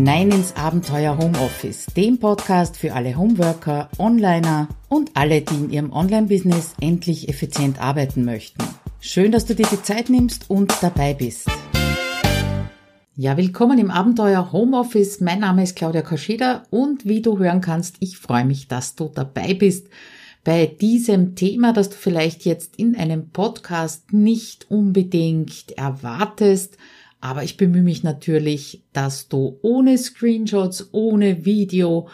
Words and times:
hinein 0.00 0.30
ins 0.30 0.56
Abenteuer 0.56 1.18
Homeoffice, 1.18 1.84
dem 1.94 2.18
Podcast 2.18 2.78
für 2.78 2.94
alle 2.94 3.18
Homeworker, 3.18 3.90
Onliner 3.98 4.66
und 4.88 5.10
alle, 5.12 5.42
die 5.42 5.54
in 5.56 5.70
ihrem 5.70 5.92
Online-Business 5.92 6.72
endlich 6.80 7.28
effizient 7.28 7.78
arbeiten 7.82 8.24
möchten. 8.24 8.64
Schön, 9.00 9.30
dass 9.30 9.44
du 9.44 9.54
dir 9.54 9.66
die 9.70 9.82
Zeit 9.82 10.08
nimmst 10.08 10.48
und 10.48 10.72
dabei 10.80 11.12
bist. 11.12 11.50
Ja, 13.14 13.36
willkommen 13.36 13.78
im 13.78 13.90
Abenteuer 13.90 14.52
Homeoffice. 14.52 15.20
Mein 15.20 15.40
Name 15.40 15.64
ist 15.64 15.76
Claudia 15.76 16.00
Kascheda 16.00 16.62
und 16.70 17.04
wie 17.04 17.20
du 17.20 17.38
hören 17.38 17.60
kannst, 17.60 17.96
ich 18.00 18.16
freue 18.16 18.46
mich, 18.46 18.68
dass 18.68 18.94
du 18.94 19.10
dabei 19.14 19.52
bist 19.52 19.88
bei 20.44 20.64
diesem 20.64 21.34
Thema, 21.34 21.74
das 21.74 21.90
du 21.90 21.96
vielleicht 21.96 22.46
jetzt 22.46 22.76
in 22.76 22.96
einem 22.96 23.28
Podcast 23.28 24.14
nicht 24.14 24.70
unbedingt 24.70 25.72
erwartest, 25.72 26.78
aber 27.20 27.44
ich 27.44 27.56
bemühe 27.56 27.82
mich 27.82 28.02
natürlich, 28.02 28.82
dass 28.92 29.28
du 29.28 29.58
ohne 29.62 29.98
Screenshots, 29.98 30.88
ohne 30.92 31.44
Video 31.44 32.08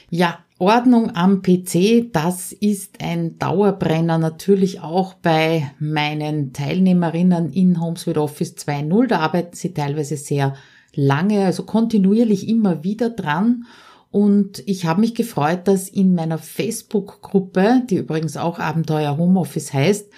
Ja, 0.10 0.40
Ordnung 0.60 1.16
am 1.16 1.44
PC, 1.44 2.12
das 2.12 2.52
ist 2.52 3.00
ein 3.00 3.38
Dauerbrenner 3.38 4.18
natürlich 4.18 4.82
auch 4.82 5.14
bei 5.14 5.72
meinen 5.77 6.52
Teilnehmerinnen 6.52 7.52
in 7.52 7.80
HomeSuite 7.80 8.20
Office 8.20 8.55
2.0. 8.55 9.05
Da 9.05 9.20
arbeiten 9.20 9.55
sie 9.55 9.76
teilweise 9.76 10.18
sehr 10.18 10.55
lange, 10.96 11.46
also 11.46 11.62
kontinuierlich 11.62 12.49
immer 12.49 12.84
wieder 12.84 13.12
dran. 13.12 13.66
Und 14.10 14.64
ich 14.66 14.86
habe 14.86 15.02
mich 15.02 15.14
gefreut, 15.14 15.68
dass 15.68 15.90
in 15.90 16.16
meiner 16.16 16.40
Facebook-Gruppe, 16.40 17.84
die 17.88 17.98
übrigens 17.98 18.36
auch 18.36 18.58
Abenteuer 18.58 19.16
Homeoffice 19.16 19.74
heißt, 19.74 20.10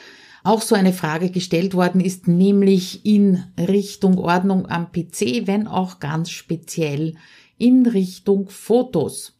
auch 0.45 0.61
so 0.61 0.73
eine 0.73 0.93
Frage 0.93 1.31
gestellt 1.31 1.73
worden 1.73 1.99
ist, 1.99 2.29
nämlich 2.29 3.05
in 3.05 3.43
Richtung 3.57 4.17
Ordnung 4.17 4.67
am 4.67 4.93
PC, 4.93 5.47
wenn 5.47 5.67
auch 5.67 5.99
ganz 5.99 6.29
speziell 6.29 7.15
in 7.57 7.85
Richtung 7.85 8.47
Fotos. 8.47 9.38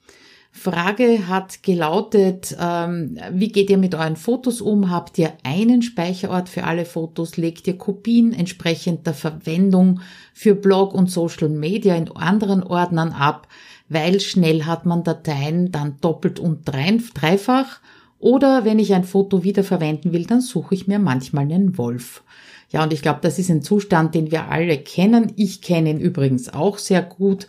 Frage 0.60 1.28
hat 1.28 1.64
gelautet, 1.64 2.56
ähm, 2.60 3.18
wie 3.32 3.48
geht 3.48 3.70
ihr 3.70 3.78
mit 3.78 3.96
euren 3.96 4.18
Fotos 4.18 4.60
um? 4.60 4.92
Habt 4.92 5.18
ihr 5.18 5.32
einen 5.44 5.82
Speicherort 5.82 6.50
für 6.50 6.66
alle 6.66 6.84
Fotos? 6.84 7.38
Legt 7.38 7.66
ihr 7.68 7.78
Kopien 7.78 8.34
entsprechend 8.34 9.08
der 9.08 9.14
Verwendung 9.14 10.02
für 10.34 10.56
Blog 10.56 10.94
und 10.94 11.10
Social 11.10 11.48
Media 11.48 11.96
in 11.96 12.12
anderen 12.12 12.62
Ordnern 12.62 13.14
ab? 13.14 13.48
Weil 13.88 14.20
schnell 14.20 14.66
hat 14.66 14.86
man 14.86 15.04
Dateien 15.04 15.72
dann 15.72 15.96
doppelt 16.02 16.40
und 16.40 16.62
dreifach. 16.66 17.80
Oder 18.20 18.66
wenn 18.66 18.80
ich 18.80 18.94
ein 18.94 19.06
Foto 19.06 19.44
wiederverwenden 19.44 20.12
will, 20.12 20.26
dann 20.26 20.42
suche 20.42 20.76
ich 20.76 20.88
mir 20.88 21.00
manchmal 21.00 21.46
einen 21.46 21.78
Wolf. 21.78 22.22
Ja, 22.70 22.84
und 22.84 22.92
ich 22.92 23.02
glaube, 23.02 23.20
das 23.22 23.40
ist 23.40 23.50
ein 23.50 23.64
Zustand, 23.64 24.14
den 24.14 24.30
wir 24.30 24.50
alle 24.50 24.78
kennen. 24.78 25.32
Ich 25.38 25.62
kenne 25.62 25.90
ihn 25.90 26.00
übrigens 26.00 26.54
auch 26.54 26.78
sehr 26.78 27.02
gut. 27.02 27.48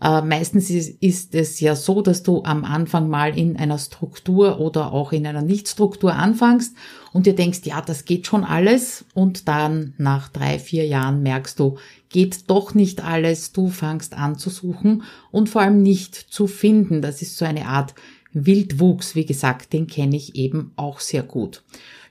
Äh, 0.00 0.22
meistens 0.22 0.70
ist, 0.70 1.02
ist, 1.02 1.34
es 1.34 1.60
ja 1.60 1.76
so, 1.76 2.00
dass 2.00 2.22
du 2.22 2.42
am 2.44 2.64
Anfang 2.64 3.08
mal 3.08 3.36
in 3.36 3.56
einer 3.56 3.78
Struktur 3.78 4.58
oder 4.58 4.92
auch 4.92 5.12
in 5.12 5.26
einer 5.26 5.42
Nichtstruktur 5.42 6.14
anfängst 6.14 6.74
und 7.12 7.26
dir 7.26 7.34
denkst, 7.34 7.60
ja, 7.64 7.80
das 7.82 8.04
geht 8.04 8.26
schon 8.26 8.44
alles 8.44 9.04
und 9.14 9.46
dann 9.48 9.94
nach 9.98 10.28
drei, 10.28 10.58
vier 10.58 10.86
Jahren 10.86 11.22
merkst 11.22 11.58
du, 11.58 11.76
geht 12.08 12.50
doch 12.50 12.74
nicht 12.74 13.04
alles, 13.04 13.52
du 13.52 13.68
fangst 13.68 14.14
an 14.14 14.38
zu 14.38 14.48
suchen 14.48 15.02
und 15.30 15.48
vor 15.48 15.62
allem 15.62 15.82
nicht 15.82 16.14
zu 16.14 16.46
finden. 16.46 17.02
Das 17.02 17.20
ist 17.20 17.36
so 17.36 17.44
eine 17.44 17.66
Art 17.66 17.94
Wildwuchs, 18.32 19.14
wie 19.14 19.26
gesagt, 19.26 19.72
den 19.72 19.86
kenne 19.86 20.16
ich 20.16 20.34
eben 20.34 20.72
auch 20.76 21.00
sehr 21.00 21.22
gut. 21.22 21.62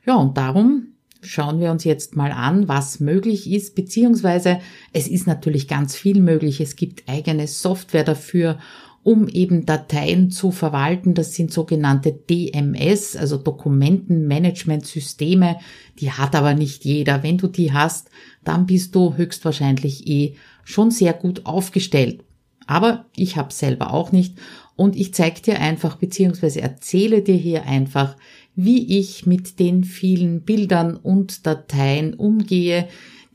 Ja, 0.06 0.16
und 0.16 0.38
darum 0.38 0.94
schauen 1.22 1.60
wir 1.60 1.72
uns 1.72 1.84
jetzt 1.84 2.16
mal 2.16 2.32
an, 2.32 2.68
was 2.68 3.00
möglich 3.00 3.52
ist, 3.52 3.76
beziehungsweise 3.76 4.60
es 4.94 5.08
ist 5.08 5.28
natürlich 5.28 5.68
ganz 5.68 5.96
viel 5.96 6.22
möglich. 6.22 6.62
Es 6.62 6.76
gibt 6.76 7.10
eigene 7.10 7.48
Software 7.48 8.04
dafür, 8.04 8.58
um 9.04 9.28
eben 9.28 9.66
Dateien 9.66 10.32
zu 10.32 10.52
verwalten. 10.52 11.14
Das 11.14 11.34
sind 11.34 11.52
sogenannte 11.52 12.14
DMS, 12.14 13.16
also 13.16 13.38
Dokumentenmanagementsysteme. 13.38 15.58
Die 16.00 16.12
hat 16.12 16.36
aber 16.36 16.54
nicht 16.54 16.86
jeder. 16.86 17.24
Wenn 17.24 17.38
du 17.38 17.48
die 17.48 17.74
hast, 17.74 18.10
dann 18.44 18.66
bist 18.66 18.96
du 18.96 19.16
höchstwahrscheinlich 19.16 20.08
eh 20.08 20.36
schon 20.64 20.92
sehr 20.92 21.14
gut 21.14 21.46
aufgestellt. 21.46 22.24
Aber 22.68 23.06
ich 23.16 23.36
habe 23.36 23.52
selber 23.52 23.94
auch 23.94 24.12
nicht 24.12 24.38
und 24.76 24.96
ich 24.96 25.14
zeige 25.14 25.42
dir 25.42 25.60
einfach 25.60 25.96
beziehungsweise 25.96 26.62
erzähle 26.62 27.24
dir 27.24 27.36
hier 27.36 27.64
einfach, 27.64 28.16
wie 28.56 29.00
ich 29.00 29.26
mit 29.26 29.60
den 29.60 29.84
vielen 29.84 30.42
Bildern 30.42 30.96
und 30.96 31.46
Dateien 31.46 32.14
umgehe, 32.14 32.88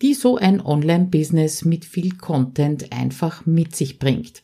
die 0.03 0.15
so 0.15 0.37
ein 0.37 0.61
Online-Business 0.61 1.65
mit 1.65 1.85
viel 1.85 2.17
Content 2.17 2.93
einfach 2.93 3.47
mit 3.47 3.75
sich 3.75 3.99
bringt. 3.99 4.43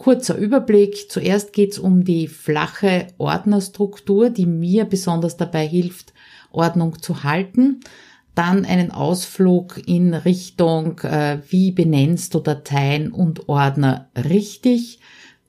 Kurzer 0.00 0.36
Überblick. 0.36 1.10
Zuerst 1.10 1.52
geht 1.52 1.72
es 1.72 1.78
um 1.78 2.04
die 2.04 2.26
flache 2.26 3.08
Ordnerstruktur, 3.18 4.30
die 4.30 4.46
mir 4.46 4.86
besonders 4.86 5.36
dabei 5.36 5.66
hilft, 5.66 6.14
Ordnung 6.50 7.02
zu 7.02 7.22
halten. 7.22 7.80
Dann 8.34 8.64
einen 8.64 8.92
Ausflug 8.92 9.86
in 9.86 10.14
Richtung, 10.14 11.00
äh, 11.00 11.40
wie 11.50 11.72
benennst 11.72 12.32
du 12.34 12.40
Dateien 12.40 13.12
und 13.12 13.50
Ordner 13.50 14.08
richtig. 14.16 14.99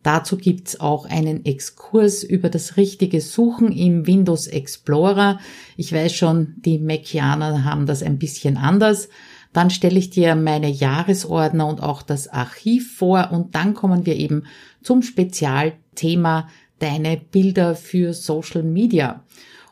Dazu 0.04 0.38
gibt's 0.38 0.80
auch 0.80 1.06
einen 1.06 1.46
Exkurs 1.46 2.24
über 2.24 2.50
das 2.50 2.78
richtige 2.78 3.22
Suchen 3.22 3.72
im 3.72 4.08
Windows 4.08 4.48
Explorer. 4.48 5.40
Ich 5.78 5.94
weiß 5.94 6.14
schon, 6.14 6.56
die 6.66 6.80
Macianer 6.80 7.66
haben 7.66 7.86
das 7.86 8.02
ein 8.02 8.18
bisschen 8.18 8.58
anders. 8.58 9.10
Dann 9.54 9.70
stelle 9.70 10.00
ich 10.00 10.10
dir 10.10 10.36
meine 10.36 10.70
Jahresordner 10.70 11.68
und 11.68 11.84
auch 11.84 12.02
das 12.02 12.28
Archiv 12.28 12.96
vor 12.96 13.30
und 13.32 13.54
dann 13.54 13.74
kommen 13.74 14.06
wir 14.06 14.16
eben 14.16 14.44
zum 14.82 15.02
Spezialthema 15.02 16.48
deine 16.80 17.18
Bilder 17.18 17.76
für 17.76 18.14
Social 18.14 18.64
Media. 18.64 19.24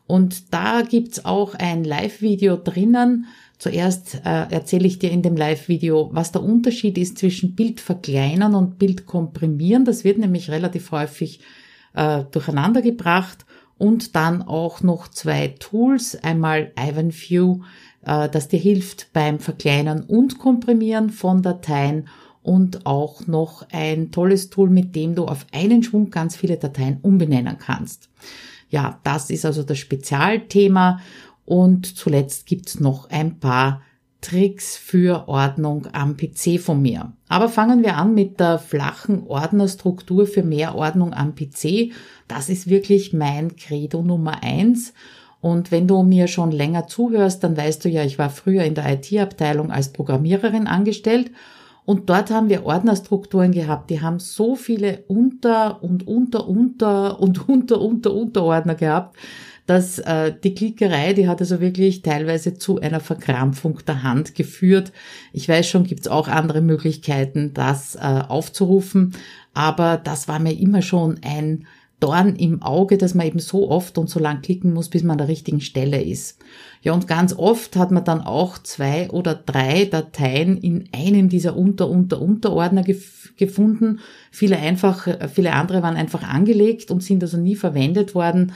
Und 0.06 0.54
da 0.54 0.82
gibt's 0.82 1.24
auch 1.26 1.56
ein 1.56 1.84
Live-Video 1.84 2.58
drinnen, 2.58 3.28
Zuerst 3.59 4.22
äh, 4.24 4.46
erzähle 4.50 4.88
ich 4.88 5.00
dir 5.00 5.12
in 5.12 5.22
dem 5.22 5.36
Live-Video, 5.36 6.09
was 6.14 6.31
der 6.31 6.42
Unterschied 6.42 6.97
ist 6.97 7.18
zwischen 7.18 7.56
Bild 7.56 7.81
verkleinern 7.81 8.56
und 8.56 8.80
Bild 8.80 9.06
komprimieren. 9.06 9.84
Das 9.84 10.06
wird 10.06 10.18
nämlich 10.18 10.50
relativ 10.50 10.92
häufig 10.92 11.42
äh, 11.94 12.24
durcheinander 12.31 12.81
gebracht. 12.81 13.46
Und 13.78 14.16
dann 14.16 14.42
auch 14.42 14.81
noch 14.81 15.09
zwei 15.09 15.56
Tools. 15.59 16.18
Einmal 16.24 16.72
IvanView, 16.80 17.59
äh, 18.06 18.30
das 18.30 18.48
dir 18.48 18.59
hilft 18.59 19.12
beim 19.12 19.40
Verkleinern 19.40 20.03
und 20.03 20.40
Komprimieren 20.40 21.09
von 21.09 21.42
Dateien 21.42 22.08
und 22.42 22.86
auch 22.86 23.28
noch 23.28 23.68
ein 23.74 24.12
tolles 24.12 24.50
Tool, 24.50 24.69
mit 24.69 24.96
dem 24.96 25.16
du 25.16 25.25
auf 25.25 25.46
einen 25.52 25.84
Schwung 25.84 26.09
ganz 26.12 26.38
viele 26.38 26.56
Dateien 26.56 27.00
umbenennen 27.02 27.58
kannst. 27.58 28.09
Ja, 28.69 29.00
das 29.03 29.30
ist 29.30 29.46
also 29.46 29.64
das 29.64 29.80
Spezialthema 29.80 31.00
und 31.50 31.98
zuletzt 31.98 32.46
gibt's 32.46 32.80
noch 32.80 33.10
ein 33.10 33.40
paar 33.40 33.82
Tricks 34.22 34.78
für 34.78 35.28
Ordnung 35.28 35.88
am 35.94 36.16
PC 36.16 36.60
von 36.60 36.82
mir. 36.82 37.14
Aber 37.28 37.50
fangen 37.50 37.82
wir 37.84 37.98
an 37.98 38.14
mit 38.14 38.40
der 38.40 38.60
flachen 38.60 39.24
Ordnerstruktur 39.26 40.28
für 40.28 40.44
mehr 40.44 40.75
Ordnung 40.75 41.13
am 41.13 41.34
PC. 41.34 41.92
Das 42.28 42.50
ist 42.50 42.69
wirklich 42.69 43.13
mein 43.13 43.56
Credo 43.56 44.04
Nummer 44.04 44.44
eins. 44.44 44.94
Und 45.42 45.72
wenn 45.72 45.88
du 45.88 46.04
mir 46.04 46.28
schon 46.28 46.51
länger 46.51 46.86
zuhörst, 46.88 47.44
dann 47.44 47.57
weißt 47.57 47.84
du 47.84 47.90
ja, 47.90 48.04
ich 48.04 48.19
war 48.19 48.30
früher 48.30 48.63
in 48.63 48.75
der 48.75 48.92
IT-Abteilung 48.94 49.72
als 49.72 49.92
Programmiererin 49.92 50.68
angestellt 50.68 51.31
und 51.90 52.07
dort 52.12 52.30
haben 52.30 52.50
wir 52.50 52.68
Ordnerstrukturen 52.68 53.51
gehabt, 53.51 53.90
die 53.90 54.00
haben 54.00 54.19
so 54.19 54.56
viele 54.56 55.06
Unter- 55.07 55.81
und 55.81 56.06
Unter-, 56.06 56.48
Unter- 56.48 57.19
und 57.19 57.50
Unter-, 57.50 57.81
Unter-, 57.81 58.13
Unterordner 58.13 58.75
gehabt, 58.75 59.18
dass 59.69 60.00
äh, 60.00 60.33
die 60.44 60.56
Klickerei, 60.56 61.13
die 61.13 61.27
hat 61.27 61.42
also 61.42 61.62
wirklich 61.62 62.01
teilweise 62.01 62.56
zu 62.56 62.80
einer 62.80 63.00
Verkrampfung 63.00 63.80
der 63.86 64.01
Hand 64.01 64.33
geführt. 64.33 64.92
Ich 65.31 65.48
weiß 65.48 65.68
schon, 65.68 65.83
gibt's 65.83 66.07
auch 66.07 66.27
andere 66.27 66.62
Möglichkeiten, 66.62 67.54
das 67.54 67.94
äh, 67.94 68.00
aufzurufen, 68.00 69.13
aber 69.54 69.98
das 69.98 70.27
war 70.27 70.39
mir 70.39 70.57
immer 70.60 70.81
schon 70.81 71.19
ein 71.24 71.68
Dorn 72.00 72.36
im 72.36 72.63
Auge, 72.63 72.98
dass 72.98 73.13
man 73.13 73.27
eben 73.27 73.38
so 73.38 73.69
oft 73.69 74.00
und 74.00 74.10
so 74.10 74.19
lang 74.19 74.42
klicken 74.42 74.74
muss, 74.74 74.89
bis 74.89 75.04
man 75.04 75.12
an 75.12 75.18
der 75.19 75.27
richtigen 75.27 75.62
Stelle 75.62 76.01
ist. 76.01 76.39
Ja, 76.81 76.94
und 76.94 77.07
ganz 77.07 77.33
oft 77.33 77.75
hat 77.75 77.92
man 77.92 78.06
dann 78.06 78.22
auch 78.22 78.57
zwei 78.57 79.12
oder 79.12 79.36
drei 79.36 79.86
Dateien 79.86 80.57
in 80.57 80.89
einem 80.94 81.30
dieser 81.30 81.56
Unter, 81.56 81.89
Unter, 81.89 82.19
Unterordner 82.19 82.81
gef 82.81 83.33
gefunden. 83.38 84.00
Viele 84.31 84.57
einfach, 84.57 85.07
viele 85.31 85.54
andere 85.54 85.81
waren 85.81 85.95
einfach 85.95 86.24
angelegt 86.24 86.89
und 86.89 87.04
sind 87.04 87.22
also 87.24 87.38
nie 87.38 87.56
verwendet 87.56 88.15
worden. 88.15 88.51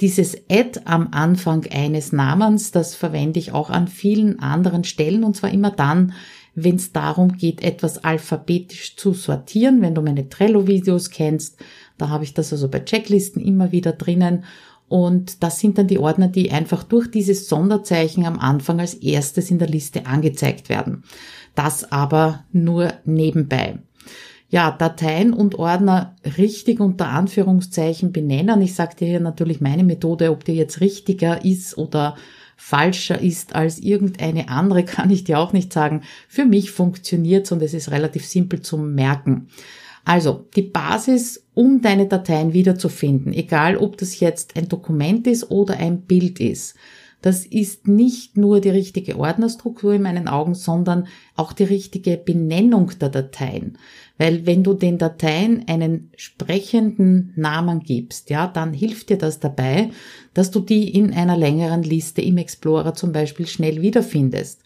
Dieses 0.01 0.35
Add 0.49 0.81
am 0.85 1.09
Anfang 1.11 1.67
eines 1.71 2.11
Namens, 2.11 2.71
das 2.71 2.95
verwende 2.95 3.39
ich 3.39 3.51
auch 3.51 3.69
an 3.69 3.87
vielen 3.87 4.39
anderen 4.39 4.83
Stellen 4.83 5.23
und 5.23 5.35
zwar 5.35 5.51
immer 5.51 5.69
dann, 5.69 6.13
wenn 6.53 6.75
es 6.75 6.91
darum 6.91 7.33
geht, 7.33 7.61
etwas 7.63 8.03
alphabetisch 8.03 8.95
zu 8.97 9.13
sortieren. 9.13 9.81
Wenn 9.81 9.95
du 9.95 10.01
meine 10.01 10.29
Trello-Videos 10.29 11.09
kennst, 11.09 11.57
da 11.97 12.09
habe 12.09 12.23
ich 12.23 12.33
das 12.33 12.51
also 12.51 12.67
bei 12.69 12.79
Checklisten 12.79 13.41
immer 13.41 13.71
wieder 13.71 13.93
drinnen. 13.93 14.43
Und 14.87 15.41
das 15.43 15.59
sind 15.59 15.77
dann 15.77 15.87
die 15.87 15.99
Ordner, 15.99 16.27
die 16.27 16.51
einfach 16.51 16.83
durch 16.83 17.09
dieses 17.09 17.47
Sonderzeichen 17.47 18.25
am 18.25 18.39
Anfang 18.39 18.79
als 18.79 18.95
erstes 18.95 19.49
in 19.49 19.59
der 19.59 19.69
Liste 19.69 20.05
angezeigt 20.05 20.67
werden. 20.67 21.03
Das 21.55 21.91
aber 21.91 22.43
nur 22.51 22.93
nebenbei 23.05 23.79
ja, 24.51 24.69
Dateien 24.69 25.31
und 25.31 25.55
Ordner 25.55 26.17
richtig 26.37 26.81
unter 26.81 27.07
Anführungszeichen 27.07 28.11
benennen. 28.11 28.61
Ich 28.61 28.75
sage 28.75 28.97
dir 28.97 29.07
hier 29.07 29.19
natürlich 29.21 29.61
meine 29.61 29.85
Methode, 29.85 30.29
ob 30.29 30.43
die 30.43 30.51
jetzt 30.51 30.81
richtiger 30.81 31.43
ist 31.45 31.77
oder 31.77 32.17
falscher 32.63 33.19
ist 33.19 33.55
als 33.55 33.79
irgendeine 33.79 34.47
andere, 34.47 34.85
kann 34.95 35.09
ich 35.09 35.23
dir 35.23 35.39
auch 35.39 35.51
nicht 35.51 35.73
sagen. 35.73 36.03
Für 36.29 36.45
mich 36.45 36.69
funktioniert's 36.71 37.51
und 37.51 37.61
es 37.61 37.73
ist 37.73 37.89
relativ 37.89 38.25
simpel 38.25 38.61
zum 38.61 38.93
Merken. 38.93 39.47
Also 40.05 40.45
die 40.55 40.61
Basis, 40.61 41.43
um 41.53 41.81
deine 41.81 42.07
Dateien 42.07 42.53
wiederzufinden, 42.53 43.33
egal 43.33 43.77
ob 43.77 43.97
das 43.97 44.19
jetzt 44.19 44.55
ein 44.55 44.69
Dokument 44.69 45.27
ist 45.27 45.49
oder 45.49 45.77
ein 45.77 46.01
Bild 46.01 46.39
ist. 46.39 46.75
Das 47.21 47.45
ist 47.45 47.87
nicht 47.87 48.35
nur 48.35 48.61
die 48.61 48.69
richtige 48.69 49.17
Ordnerstruktur 49.17 49.93
in 49.93 50.01
meinen 50.01 50.27
Augen, 50.27 50.55
sondern 50.55 51.07
auch 51.35 51.53
die 51.53 51.63
richtige 51.63 52.17
Benennung 52.17 52.91
der 52.99 53.09
Dateien. 53.09 53.77
Weil 54.17 54.45
wenn 54.45 54.63
du 54.63 54.73
den 54.73 54.97
Dateien 54.97 55.65
einen 55.67 56.11
sprechenden 56.15 57.33
Namen 57.35 57.81
gibst, 57.81 58.29
ja, 58.29 58.47
dann 58.47 58.73
hilft 58.73 59.09
dir 59.09 59.17
das 59.17 59.39
dabei, 59.39 59.91
dass 60.33 60.51
du 60.51 60.59
die 60.59 60.89
in 60.95 61.13
einer 61.13 61.37
längeren 61.37 61.83
Liste 61.83 62.21
im 62.21 62.37
Explorer 62.37 62.93
zum 62.93 63.11
Beispiel 63.11 63.47
schnell 63.47 63.81
wiederfindest 63.81 64.61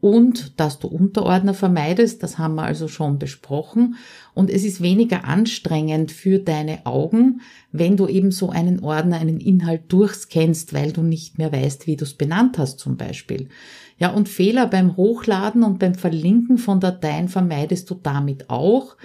und 0.00 0.60
dass 0.60 0.78
du 0.78 0.88
Unterordner 0.88 1.54
vermeidest, 1.54 2.22
das 2.22 2.36
haben 2.36 2.56
wir 2.56 2.64
also 2.64 2.86
schon 2.86 3.18
besprochen. 3.18 3.96
Und 4.34 4.50
es 4.50 4.62
ist 4.64 4.82
weniger 4.82 5.24
anstrengend 5.24 6.12
für 6.12 6.38
deine 6.38 6.84
Augen, 6.84 7.40
wenn 7.72 7.96
du 7.96 8.06
eben 8.06 8.30
so 8.30 8.50
einen 8.50 8.80
Ordner, 8.80 9.18
einen 9.18 9.40
Inhalt 9.40 9.84
durchscannst, 9.88 10.74
weil 10.74 10.92
du 10.92 11.02
nicht 11.02 11.38
mehr 11.38 11.50
weißt, 11.50 11.86
wie 11.86 11.96
du 11.96 12.04
es 12.04 12.14
benannt 12.14 12.58
hast 12.58 12.78
zum 12.78 12.98
Beispiel. 12.98 13.48
Ja, 13.98 14.10
und 14.10 14.28
Fehler 14.28 14.66
beim 14.66 14.98
Hochladen 14.98 15.62
und 15.62 15.78
beim 15.78 15.94
Verlinken 15.94 16.58
von 16.58 16.78
Dateien 16.78 17.28
vermeidest 17.28 17.88
du 17.88 17.94
damit 17.94 18.50
auch, 18.50 18.96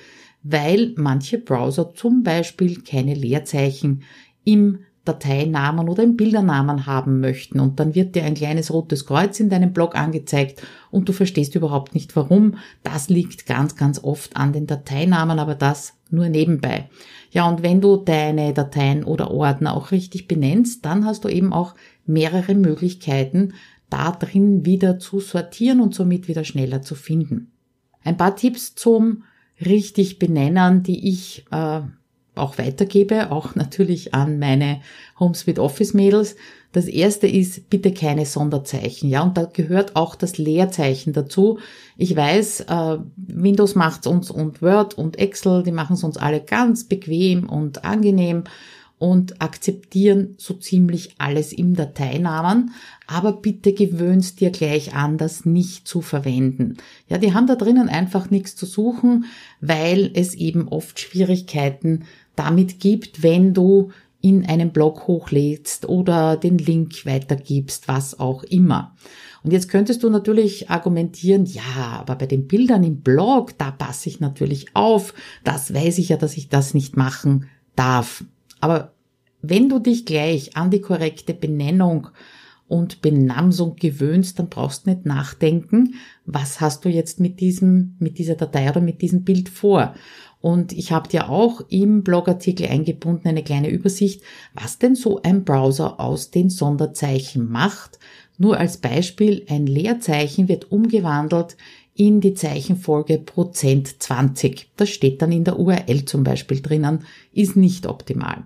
weil 0.43 0.93
manche 0.97 1.37
Browser 1.37 1.93
zum 1.93 2.23
Beispiel 2.23 2.81
keine 2.81 3.13
Leerzeichen 3.13 4.03
im 4.43 4.79
Dateinamen 5.03 5.89
oder 5.89 6.03
im 6.03 6.15
Bildernamen 6.15 6.85
haben 6.85 7.19
möchten 7.21 7.59
und 7.59 7.79
dann 7.79 7.95
wird 7.95 8.15
dir 8.15 8.23
ein 8.23 8.35
kleines 8.35 8.71
rotes 8.71 9.07
Kreuz 9.07 9.39
in 9.39 9.49
deinem 9.49 9.73
Blog 9.73 9.95
angezeigt 9.95 10.61
und 10.91 11.09
du 11.09 11.13
verstehst 11.13 11.55
überhaupt 11.55 11.95
nicht 11.95 12.15
warum. 12.15 12.57
Das 12.83 13.09
liegt 13.09 13.47
ganz, 13.47 13.75
ganz 13.75 14.03
oft 14.03 14.37
an 14.37 14.53
den 14.53 14.67
Dateinamen, 14.67 15.39
aber 15.39 15.55
das 15.55 15.93
nur 16.11 16.29
nebenbei. 16.29 16.87
Ja, 17.31 17.47
und 17.47 17.63
wenn 17.63 17.81
du 17.81 17.97
deine 17.97 18.53
Dateien 18.53 19.03
oder 19.03 19.31
Ordner 19.31 19.75
auch 19.75 19.91
richtig 19.91 20.27
benennst, 20.27 20.85
dann 20.85 21.05
hast 21.05 21.23
du 21.23 21.29
eben 21.29 21.51
auch 21.51 21.73
mehrere 22.05 22.53
Möglichkeiten, 22.53 23.53
da 23.89 24.11
drin 24.11 24.65
wieder 24.65 24.99
zu 24.99 25.19
sortieren 25.19 25.81
und 25.81 25.95
somit 25.95 26.27
wieder 26.27 26.43
schneller 26.43 26.81
zu 26.81 26.93
finden. 26.95 27.51
Ein 28.03 28.17
paar 28.17 28.35
Tipps 28.35 28.75
zum 28.75 29.23
richtig 29.63 30.19
benennen, 30.19 30.83
die 30.83 31.09
ich 31.09 31.45
äh, 31.51 31.81
auch 32.41 32.57
weitergebe, 32.57 33.31
auch 33.31 33.55
natürlich 33.55 34.13
an 34.13 34.39
meine 34.39 34.81
HomeSuite 35.19 35.61
Office 35.61 35.93
Mädels. 35.93 36.35
Das 36.73 36.85
erste 36.85 37.27
ist 37.27 37.69
bitte 37.69 37.93
keine 37.93 38.25
Sonderzeichen, 38.25 39.09
ja, 39.09 39.23
und 39.23 39.37
da 39.37 39.43
gehört 39.43 39.95
auch 39.95 40.15
das 40.15 40.37
Leerzeichen 40.37 41.11
dazu. 41.11 41.59
Ich 41.97 42.15
weiß, 42.15 42.61
äh, 42.61 42.97
Windows 43.17 43.75
macht's 43.75 44.07
uns 44.07 44.31
und 44.31 44.61
Word 44.61 44.97
und 44.97 45.19
Excel, 45.19 45.63
die 45.63 45.73
machen 45.73 45.95
es 45.95 46.03
uns 46.03 46.17
alle 46.17 46.41
ganz 46.41 46.85
bequem 46.85 47.49
und 47.49 47.83
angenehm 47.83 48.45
und 49.01 49.41
akzeptieren 49.41 50.35
so 50.37 50.53
ziemlich 50.53 51.15
alles 51.17 51.53
im 51.53 51.75
Dateinamen, 51.75 52.75
aber 53.07 53.33
bitte 53.33 53.73
gewöhnst 53.73 54.39
dir 54.39 54.51
gleich 54.51 54.93
an, 54.93 55.17
das 55.17 55.43
nicht 55.43 55.87
zu 55.87 56.01
verwenden. 56.01 56.77
Ja, 57.09 57.17
die 57.17 57.33
haben 57.33 57.47
da 57.47 57.55
drinnen 57.55 57.89
einfach 57.89 58.29
nichts 58.29 58.55
zu 58.55 58.67
suchen, 58.67 59.25
weil 59.59 60.11
es 60.13 60.35
eben 60.35 60.67
oft 60.67 60.99
Schwierigkeiten 60.99 62.03
damit 62.35 62.79
gibt, 62.79 63.23
wenn 63.23 63.55
du 63.55 63.89
in 64.21 64.45
einen 64.45 64.71
Blog 64.71 65.07
hochlädst 65.07 65.89
oder 65.89 66.37
den 66.37 66.59
Link 66.59 67.03
weitergibst, 67.07 67.87
was 67.87 68.19
auch 68.19 68.43
immer. 68.43 68.95
Und 69.41 69.51
jetzt 69.51 69.67
könntest 69.67 70.03
du 70.03 70.11
natürlich 70.11 70.69
argumentieren, 70.69 71.45
ja, 71.45 71.97
aber 72.01 72.17
bei 72.17 72.27
den 72.27 72.47
Bildern 72.47 72.83
im 72.83 73.01
Blog, 73.01 73.57
da 73.57 73.71
passe 73.71 74.09
ich 74.09 74.19
natürlich 74.19 74.75
auf, 74.75 75.15
das 75.43 75.73
weiß 75.73 75.97
ich 75.97 76.09
ja, 76.09 76.17
dass 76.17 76.37
ich 76.37 76.49
das 76.49 76.75
nicht 76.75 76.97
machen 76.97 77.47
darf. 77.75 78.23
Aber 78.61 78.93
wenn 79.41 79.69
du 79.69 79.79
dich 79.79 80.05
gleich 80.05 80.55
an 80.55 80.71
die 80.71 80.81
korrekte 80.81 81.33
Benennung 81.33 82.07
und 82.67 83.01
Benamsung 83.01 83.75
gewöhnst, 83.75 84.39
dann 84.39 84.47
brauchst 84.47 84.85
du 84.85 84.91
nicht 84.91 85.05
nachdenken, 85.05 85.95
was 86.25 86.61
hast 86.61 86.85
du 86.85 86.89
jetzt 86.89 87.19
mit 87.19 87.41
diesem, 87.41 87.97
mit 87.99 88.17
dieser 88.17 88.35
Datei 88.35 88.69
oder 88.69 88.79
mit 88.79 89.01
diesem 89.01 89.25
Bild 89.25 89.49
vor. 89.49 89.93
Und 90.39 90.71
ich 90.71 90.91
habe 90.91 91.09
dir 91.09 91.29
auch 91.29 91.61
im 91.69 92.03
Blogartikel 92.03 92.67
eingebunden 92.67 93.27
eine 93.27 93.43
kleine 93.43 93.69
Übersicht, 93.69 94.21
was 94.53 94.79
denn 94.79 94.95
so 94.95 95.21
ein 95.21 95.43
Browser 95.43 95.99
aus 95.99 96.31
den 96.31 96.49
Sonderzeichen 96.49 97.51
macht. 97.51 97.99
Nur 98.37 98.57
als 98.57 98.77
Beispiel, 98.77 99.45
ein 99.49 99.67
Leerzeichen 99.67 100.47
wird 100.47 100.71
umgewandelt 100.71 101.57
in 101.93 102.21
die 102.21 102.33
Zeichenfolge 102.33 103.19
Prozent 103.19 104.01
20. 104.01 104.71
Das 104.77 104.89
steht 104.89 105.21
dann 105.21 105.31
in 105.31 105.43
der 105.43 105.59
URL 105.59 106.05
zum 106.05 106.23
Beispiel 106.23 106.61
drinnen, 106.61 107.05
ist 107.33 107.55
nicht 107.55 107.85
optimal. 107.85 108.45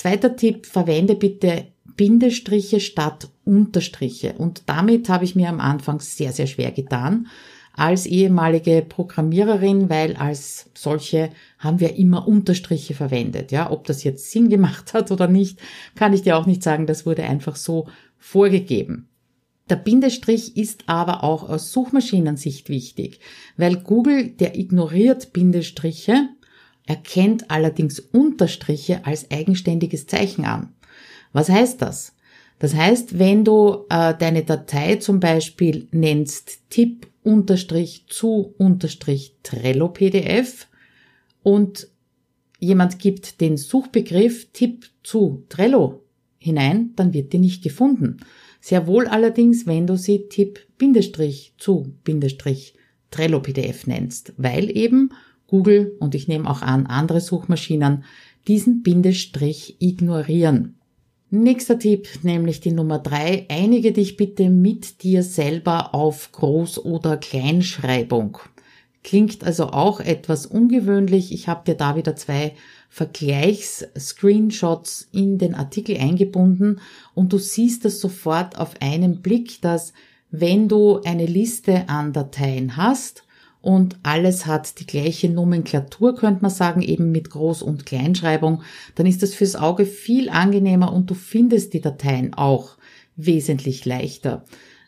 Zweiter 0.00 0.34
Tipp, 0.34 0.64
verwende 0.64 1.14
bitte 1.14 1.66
Bindestriche 1.94 2.80
statt 2.80 3.28
Unterstriche. 3.44 4.32
Und 4.38 4.62
damit 4.64 5.10
habe 5.10 5.26
ich 5.26 5.36
mir 5.36 5.50
am 5.50 5.60
Anfang 5.60 6.00
sehr, 6.00 6.32
sehr 6.32 6.46
schwer 6.46 6.70
getan. 6.70 7.26
als 7.74 8.06
ehemalige 8.06 8.82
Programmiererin, 8.88 9.90
weil 9.90 10.16
als 10.16 10.70
solche 10.74 11.28
haben 11.58 11.80
wir 11.80 11.96
immer 11.96 12.26
Unterstriche 12.26 12.94
verwendet. 12.94 13.52
Ja, 13.52 13.70
ob 13.70 13.86
das 13.86 14.02
jetzt 14.02 14.30
Sinn 14.30 14.48
gemacht 14.48 14.94
hat 14.94 15.10
oder 15.10 15.28
nicht, 15.28 15.58
kann 15.96 16.14
ich 16.14 16.22
dir 16.22 16.38
auch 16.38 16.46
nicht 16.46 16.62
sagen. 16.62 16.86
Das 16.86 17.04
wurde 17.04 17.24
einfach 17.24 17.56
so 17.56 17.86
vorgegeben. 18.16 19.10
Der 19.68 19.76
Bindestrich 19.76 20.56
ist 20.56 20.84
aber 20.86 21.22
auch 21.22 21.46
aus 21.46 21.72
Suchmaschinensicht 21.72 22.70
wichtig, 22.70 23.20
weil 23.58 23.76
Google, 23.76 24.30
der 24.30 24.58
ignoriert 24.58 25.34
Bindestriche, 25.34 26.30
erkennt 26.90 27.52
allerdings 27.52 28.00
Unterstriche 28.00 29.06
als 29.06 29.30
eigenständiges 29.30 30.08
Zeichen 30.08 30.44
an. 30.44 30.74
Was 31.32 31.48
heißt 31.48 31.80
das? 31.80 32.16
Das 32.58 32.74
heißt, 32.74 33.16
wenn 33.16 33.44
du 33.44 33.86
äh, 33.88 34.12
deine 34.18 34.42
Datei 34.42 34.96
zum 34.96 35.20
Beispiel 35.20 35.86
nennst 35.92 36.68
tipp 36.68 37.06
unterstrich 37.22 38.06
zu 38.08 38.56
unterstrich 38.58 39.36
Trello 39.44 39.90
PDF 39.90 40.66
und 41.44 41.86
jemand 42.58 42.98
gibt 42.98 43.40
den 43.40 43.56
Suchbegriff 43.56 44.50
tipp 44.52 44.90
zu 45.04 45.44
Trello 45.48 46.02
hinein, 46.38 46.90
dann 46.96 47.14
wird 47.14 47.32
die 47.32 47.38
nicht 47.38 47.62
gefunden. 47.62 48.16
Sehr 48.60 48.88
wohl 48.88 49.06
allerdings, 49.06 49.64
wenn 49.68 49.86
du 49.86 49.96
sie 49.96 50.26
tipp 50.28 50.58
Bindestrich 50.76 51.54
zu 51.56 51.94
Bindestrich 52.02 52.74
Trello 53.12 53.38
PDF 53.38 53.86
nennst, 53.86 54.32
weil 54.38 54.76
eben 54.76 55.10
Google 55.50 55.96
und 55.98 56.14
ich 56.14 56.28
nehme 56.28 56.48
auch 56.48 56.62
an 56.62 56.86
andere 56.86 57.20
Suchmaschinen 57.20 58.04
diesen 58.46 58.82
Bindestrich 58.82 59.76
ignorieren. 59.80 60.76
Nächster 61.32 61.78
Tipp, 61.78 62.08
nämlich 62.22 62.60
die 62.60 62.72
Nummer 62.72 62.98
drei. 62.98 63.46
Einige 63.48 63.92
dich 63.92 64.16
bitte 64.16 64.48
mit 64.48 65.02
dir 65.02 65.22
selber 65.22 65.94
auf 65.94 66.30
Groß- 66.32 66.80
oder 66.80 67.16
Kleinschreibung. 67.16 68.38
Klingt 69.02 69.44
also 69.44 69.66
auch 69.66 70.00
etwas 70.00 70.46
ungewöhnlich. 70.46 71.32
Ich 71.32 71.48
habe 71.48 71.64
dir 71.64 71.74
da 71.74 71.96
wieder 71.96 72.14
zwei 72.16 72.54
Vergleichs-Screenshots 72.88 75.08
in 75.12 75.38
den 75.38 75.54
Artikel 75.54 75.96
eingebunden 75.96 76.80
und 77.14 77.32
du 77.32 77.38
siehst 77.38 77.84
es 77.84 78.00
sofort 78.00 78.58
auf 78.58 78.74
einen 78.80 79.22
Blick, 79.22 79.62
dass 79.62 79.92
wenn 80.30 80.68
du 80.68 81.00
eine 81.02 81.26
Liste 81.26 81.88
an 81.88 82.12
Dateien 82.12 82.76
hast, 82.76 83.24
und 83.62 83.98
alles 84.02 84.46
hat 84.46 84.80
die 84.80 84.86
gleiche 84.86 85.28
Nomenklatur, 85.28 86.14
könnte 86.14 86.42
man 86.42 86.50
sagen, 86.50 86.80
eben 86.82 87.12
mit 87.12 87.28
Groß- 87.28 87.62
und 87.62 87.84
Kleinschreibung, 87.84 88.62
dann 88.94 89.06
ist 89.06 89.22
das 89.22 89.34
fürs 89.34 89.56
Auge 89.56 89.84
viel 89.84 90.30
angenehmer 90.30 90.92
und 90.92 91.10
du 91.10 91.14
findest 91.14 91.74
die 91.74 91.80
Dateien 91.80 92.32
auch 92.34 92.76
wesentlich 93.16 93.84
leichter. 93.84 94.44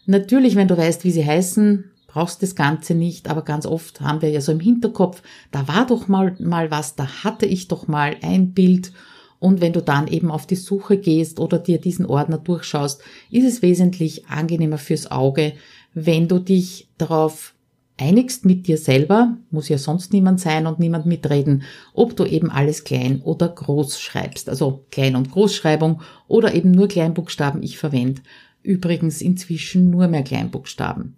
Natürlich, 0.06 0.56
wenn 0.56 0.68
du 0.68 0.76
weißt, 0.76 1.04
wie 1.04 1.10
sie 1.10 1.24
heißen, 1.24 1.90
brauchst 2.06 2.42
das 2.42 2.54
Ganze 2.54 2.94
nicht, 2.94 3.28
aber 3.28 3.42
ganz 3.42 3.66
oft 3.66 4.00
haben 4.00 4.22
wir 4.22 4.30
ja 4.30 4.40
so 4.40 4.52
im 4.52 4.60
Hinterkopf, 4.60 5.22
da 5.50 5.68
war 5.68 5.86
doch 5.86 6.08
mal, 6.08 6.34
mal 6.38 6.70
was, 6.70 6.94
da 6.94 7.24
hatte 7.24 7.46
ich 7.46 7.68
doch 7.68 7.88
mal 7.88 8.16
ein 8.22 8.52
Bild 8.52 8.92
und 9.38 9.60
wenn 9.60 9.72
du 9.72 9.82
dann 9.82 10.06
eben 10.06 10.30
auf 10.30 10.46
die 10.46 10.56
Suche 10.56 10.98
gehst 10.98 11.40
oder 11.40 11.58
dir 11.58 11.78
diesen 11.78 12.06
Ordner 12.06 12.38
durchschaust, 12.38 13.02
ist 13.30 13.44
es 13.44 13.60
wesentlich 13.60 14.28
angenehmer 14.28 14.78
fürs 14.78 15.10
Auge, 15.10 15.54
wenn 15.94 16.28
du 16.28 16.38
dich 16.38 16.88
darauf 16.96 17.54
einigst 17.98 18.44
mit 18.44 18.66
dir 18.66 18.78
selber, 18.78 19.36
muss 19.50 19.68
ja 19.68 19.78
sonst 19.78 20.12
niemand 20.12 20.40
sein 20.40 20.66
und 20.66 20.78
niemand 20.78 21.06
mitreden, 21.06 21.62
ob 21.94 22.16
du 22.16 22.24
eben 22.24 22.50
alles 22.50 22.84
klein 22.84 23.20
oder 23.22 23.48
groß 23.48 24.00
schreibst, 24.00 24.48
also 24.48 24.84
Klein- 24.90 25.16
und 25.16 25.30
Großschreibung 25.30 26.02
oder 26.26 26.54
eben 26.54 26.70
nur 26.70 26.88
Kleinbuchstaben. 26.88 27.62
Ich 27.62 27.78
verwende 27.78 28.22
übrigens 28.62 29.20
inzwischen 29.20 29.90
nur 29.90 30.08
mehr 30.08 30.22
Kleinbuchstaben. 30.22 31.16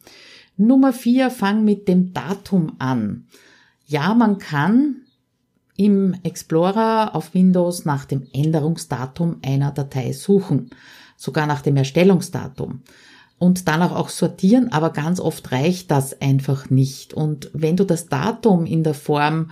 Nummer 0.56 0.92
vier, 0.92 1.30
fang 1.30 1.64
mit 1.64 1.88
dem 1.88 2.12
Datum 2.12 2.72
an. 2.78 3.26
Ja, 3.86 4.14
man 4.14 4.38
kann 4.38 4.96
im 5.76 6.14
Explorer 6.22 7.14
auf 7.14 7.34
Windows 7.34 7.84
nach 7.84 8.04
dem 8.04 8.26
Änderungsdatum 8.32 9.38
einer 9.44 9.72
Datei 9.72 10.12
suchen, 10.12 10.70
sogar 11.16 11.46
nach 11.46 11.62
dem 11.62 11.76
Erstellungsdatum 11.76 12.82
und 13.38 13.68
danach 13.68 13.92
auch 13.92 14.08
sortieren, 14.08 14.72
aber 14.72 14.90
ganz 14.90 15.20
oft 15.20 15.52
reicht 15.52 15.90
das 15.90 16.20
einfach 16.20 16.70
nicht. 16.70 17.14
Und 17.14 17.50
wenn 17.52 17.76
du 17.76 17.84
das 17.84 18.06
Datum 18.06 18.66
in 18.66 18.84
der 18.84 18.94
Form 18.94 19.50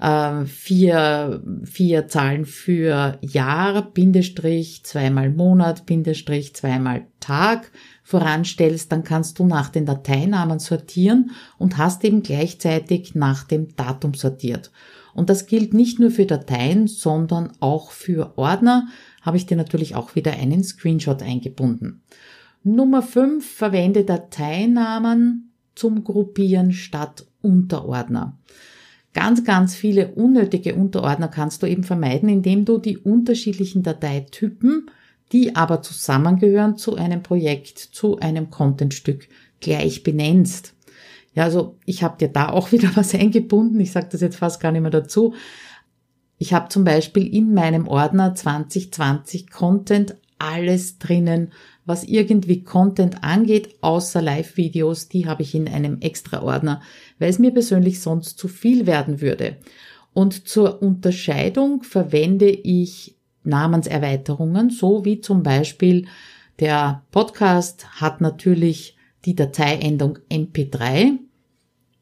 äh, 0.00 0.44
vier, 0.44 1.42
vier 1.64 2.08
Zahlen 2.08 2.46
für 2.46 3.18
Jahr, 3.20 3.82
Bindestrich, 3.82 4.82
zweimal 4.84 5.30
Monat, 5.30 5.86
Bindestrich, 5.86 6.54
zweimal 6.54 7.06
Tag 7.20 7.70
voranstellst, 8.02 8.90
dann 8.90 9.04
kannst 9.04 9.38
du 9.38 9.46
nach 9.46 9.68
den 9.68 9.86
Dateinamen 9.86 10.58
sortieren 10.58 11.32
und 11.58 11.76
hast 11.78 12.04
eben 12.04 12.22
gleichzeitig 12.22 13.14
nach 13.14 13.44
dem 13.44 13.76
Datum 13.76 14.14
sortiert. 14.14 14.70
Und 15.14 15.30
das 15.30 15.46
gilt 15.46 15.74
nicht 15.74 15.98
nur 15.98 16.10
für 16.10 16.26
Dateien, 16.26 16.86
sondern 16.86 17.52
auch 17.60 17.90
für 17.90 18.38
Ordner, 18.38 18.86
habe 19.22 19.36
ich 19.36 19.46
dir 19.46 19.56
natürlich 19.56 19.96
auch 19.96 20.14
wieder 20.14 20.32
einen 20.32 20.62
Screenshot 20.62 21.22
eingebunden. 21.22 22.02
Nummer 22.74 23.02
5, 23.02 23.44
verwende 23.44 24.04
Dateinamen 24.04 25.52
zum 25.74 26.04
Gruppieren 26.04 26.72
statt 26.72 27.26
Unterordner. 27.40 28.38
Ganz, 29.14 29.44
ganz 29.44 29.74
viele 29.74 30.08
unnötige 30.08 30.74
Unterordner 30.74 31.28
kannst 31.28 31.62
du 31.62 31.66
eben 31.66 31.82
vermeiden, 31.82 32.28
indem 32.28 32.64
du 32.64 32.78
die 32.78 32.98
unterschiedlichen 32.98 33.82
Dateitypen, 33.82 34.90
die 35.32 35.56
aber 35.56 35.82
zusammengehören 35.82 36.76
zu 36.76 36.96
einem 36.96 37.22
Projekt, 37.22 37.78
zu 37.78 38.18
einem 38.18 38.50
Contentstück, 38.50 39.28
gleich 39.60 40.02
benennst. 40.02 40.74
Ja, 41.34 41.44
also 41.44 41.76
ich 41.84 42.02
habe 42.02 42.18
dir 42.18 42.28
da 42.28 42.50
auch 42.50 42.72
wieder 42.72 42.90
was 42.94 43.14
eingebunden. 43.14 43.80
Ich 43.80 43.92
sage 43.92 44.08
das 44.12 44.20
jetzt 44.20 44.36
fast 44.36 44.60
gar 44.60 44.72
nicht 44.72 44.82
mehr 44.82 44.90
dazu. 44.90 45.34
Ich 46.36 46.52
habe 46.52 46.68
zum 46.68 46.84
Beispiel 46.84 47.26
in 47.26 47.54
meinem 47.54 47.88
Ordner 47.88 48.34
2020 48.34 49.50
Content 49.50 50.16
alles 50.38 50.98
drinnen, 50.98 51.52
was 51.88 52.04
irgendwie 52.04 52.62
Content 52.62 53.24
angeht, 53.24 53.76
außer 53.80 54.20
Live-Videos, 54.20 55.08
die 55.08 55.26
habe 55.26 55.42
ich 55.42 55.54
in 55.54 55.66
einem 55.66 56.00
extra 56.00 56.42
Ordner, 56.42 56.82
weil 57.18 57.30
es 57.30 57.38
mir 57.38 57.50
persönlich 57.50 58.00
sonst 58.00 58.38
zu 58.38 58.46
viel 58.46 58.86
werden 58.86 59.22
würde. 59.22 59.56
Und 60.12 60.46
zur 60.46 60.82
Unterscheidung 60.82 61.82
verwende 61.82 62.50
ich 62.50 63.16
Namenserweiterungen, 63.42 64.68
so 64.68 65.06
wie 65.06 65.22
zum 65.22 65.42
Beispiel 65.42 66.06
der 66.60 67.04
Podcast 67.10 68.00
hat 68.00 68.20
natürlich 68.20 68.94
die 69.24 69.34
Dateiendung 69.34 70.18
MP3 70.30 71.18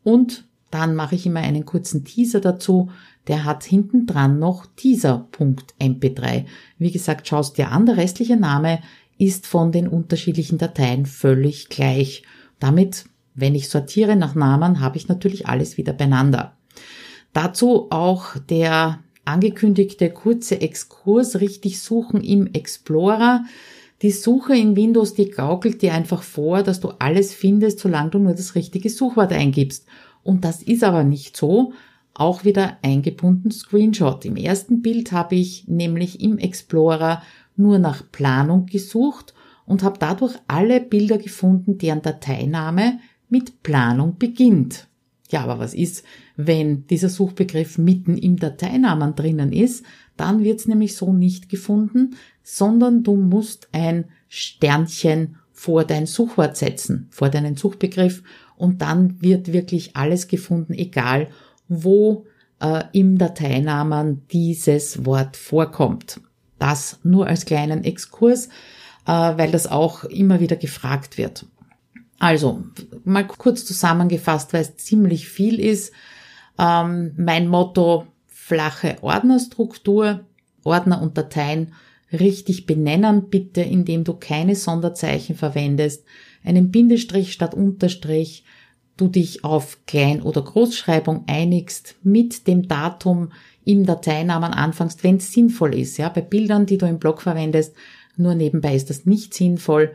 und 0.03 0.47
dann 0.73 0.97
mache 0.97 1.15
ich 1.15 1.27
immer 1.27 1.41
einen 1.41 1.65
kurzen 1.65 2.05
Teaser 2.05 2.41
dazu. 2.41 2.91
Der 3.29 3.45
hat 3.45 3.65
hinten 3.65 4.07
dran 4.07 4.39
noch 4.39 4.67
teaser.mp3. 4.77 6.45
Wie 6.79 6.91
gesagt, 6.91 7.29
schaust 7.29 7.57
dir 7.57 7.71
an, 7.71 7.87
der 7.87 7.97
restliche 7.97 8.37
Name 8.37 8.81
ist 9.19 9.47
von 9.47 9.73
den 9.73 9.89
unterschiedlichen 9.89 10.59
Dateien 10.59 11.07
völlig 11.07 11.69
gleich. 11.69 12.23
Damit, 12.59 13.07
wenn 13.35 13.55
ich 13.55 13.69
sortiere 13.69 14.17
nach 14.17 14.35
Namen, 14.35 14.81
habe 14.81 14.97
ich 14.97 15.09
natürlich 15.09 15.47
alles 15.47 15.77
wieder 15.77 15.93
beieinander. 15.93 16.57
Dazu 17.33 17.89
auch 17.91 18.37
der 18.39 19.01
angekündigte 19.25 20.11
kurze 20.11 20.61
Exkurs 20.61 21.41
richtig 21.41 21.81
suchen 21.81 22.23
im 22.23 22.47
Explorer. 22.53 23.45
Die 24.03 24.11
Suche 24.11 24.57
in 24.57 24.77
Windows, 24.77 25.15
die 25.15 25.31
gaukelt 25.31 25.83
dir 25.83 25.95
einfach 25.95 26.23
vor, 26.23 26.63
dass 26.63 26.81
du 26.81 26.91
alles 26.99 27.35
findest, 27.35 27.81
solange 27.81 28.11
du 28.11 28.19
nur 28.19 28.35
das 28.35 28.55
richtige 28.55 28.91
Suchwort 28.91 29.33
eingibst. 29.33 29.87
Und 30.23 30.45
das 30.45 30.63
ist 30.63 30.85
aber 30.85 31.05
nicht 31.05 31.37
so. 31.37 31.73
Auch 32.15 32.45
wieder 32.45 32.79
eingebunden 32.83 33.51
Screenshot. 33.51 34.25
Im 34.25 34.37
ersten 34.37 34.81
Bild 34.81 35.13
habe 35.13 35.35
ich 35.35 35.69
nämlich 35.69 36.21
im 36.21 36.39
Explorer 36.39 37.23
nur 37.59 37.79
nach 37.79 38.11
Planung 38.11 38.67
gesucht 38.67 39.35
und 39.65 39.83
habe 39.83 39.99
dadurch 39.99 40.35
alle 40.47 40.81
Bilder 40.81 41.19
gefunden, 41.19 41.79
deren 41.79 42.03
Dateiname 42.03 43.01
mit 43.29 43.63
Planung 43.63 44.17
beginnt. 44.19 44.89
Ja, 45.31 45.43
aber 45.43 45.59
was 45.59 45.75
ist, 45.75 46.05
wenn 46.37 46.87
dieser 46.87 47.09
Suchbegriff 47.09 47.79
mitten 47.79 48.17
im 48.17 48.37
Dateinamen 48.37 49.17
drinnen 49.17 49.53
ist? 49.53 49.85
Dann 50.17 50.45
wird's 50.45 50.69
nämlich 50.69 50.95
so 50.95 51.13
nicht 51.13 51.49
gefunden, 51.49 52.17
sondern 52.43 53.03
du 53.03 53.17
musst 53.17 53.69
ein 53.73 54.05
Sternchen 54.29 55.37
vor 55.53 55.85
dein 55.85 56.07
Suchwort 56.07 56.57
setzen, 56.57 57.09
vor 57.11 57.29
deinen 57.29 57.57
Suchbegriff 57.57 58.23
und 58.57 58.83
dann 58.83 59.21
wird 59.21 59.53
wirklich 59.53 59.97
alles 59.97 60.29
gefunden, 60.29 60.75
egal 60.75 61.29
wo 61.69 62.27
äh, 62.61 62.85
im 62.93 63.19
Dateinamen 63.19 64.23
dieses 64.31 65.05
Wort 65.05 65.37
vorkommt. 65.37 66.21
Das 66.59 66.99
nur 67.03 67.27
als 67.27 67.45
kleinen 67.45 67.85
Exkurs, 67.85 68.49
äh, 69.07 69.13
weil 69.13 69.51
das 69.51 69.67
auch 69.67 70.05
immer 70.05 70.41
wieder 70.41 70.57
gefragt 70.57 71.19
wird. 71.19 71.47
Also, 72.19 72.65
mal 73.05 73.27
kurz 73.27 73.65
zusammengefasst, 73.65 74.53
weil 74.53 74.63
es 74.63 74.77
ziemlich 74.77 75.29
viel 75.29 75.61
ist. 75.61 75.93
Ähm, 76.59 77.13
mein 77.17 77.49
Motto, 77.49 78.07
flache 78.27 78.97
Ordnerstruktur, 79.03 80.25
Ordner 80.65 81.03
und 81.03 81.19
Dateien 81.19 81.75
richtig 82.13 82.67
benennen, 82.67 83.29
bitte, 83.29 83.61
indem 83.61 84.05
du 84.05 84.15
keine 84.15 84.55
Sonderzeichen 84.55 85.37
verwendest, 85.37 86.05
einen 86.45 86.71
Bindestrich 86.71 87.33
statt 87.33 87.55
Unterstrich, 87.55 88.45
du 88.97 89.09
dich 89.09 89.45
auf 89.45 89.79
Klein- 89.87 90.23
oder 90.23 90.43
Großschreibung 90.43 91.25
einigst, 91.27 91.97
mit 92.03 92.47
dem 92.47 92.69
Datum 92.69 93.33
im 93.67 93.85
Dateinamen 93.85 94.55
anfängst, 94.55 95.05
wenn 95.05 95.17
es 95.17 95.33
sinnvoll 95.33 95.75
ist. 95.75 95.99
Ja, 95.99 96.09
bei 96.09 96.23
Bildern, 96.23 96.65
die 96.65 96.79
du 96.79 96.87
im 96.87 96.99
Blog 96.99 97.21
verwendest, 97.21 97.75
nur 98.17 98.35
nebenbei 98.35 98.75
ist 98.75 98.89
das 98.89 99.05
nicht 99.05 99.35
sinnvoll. 99.35 99.93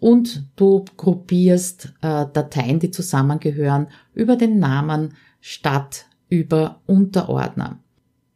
Und 0.00 0.46
du 0.56 0.86
gruppierst 0.96 1.92
äh, 2.00 2.24
Dateien, 2.32 2.80
die 2.80 2.90
zusammengehören, 2.90 3.88
über 4.14 4.36
den 4.36 4.58
Namen 4.58 5.14
statt 5.40 6.06
über 6.30 6.80
Unterordner. 6.86 7.78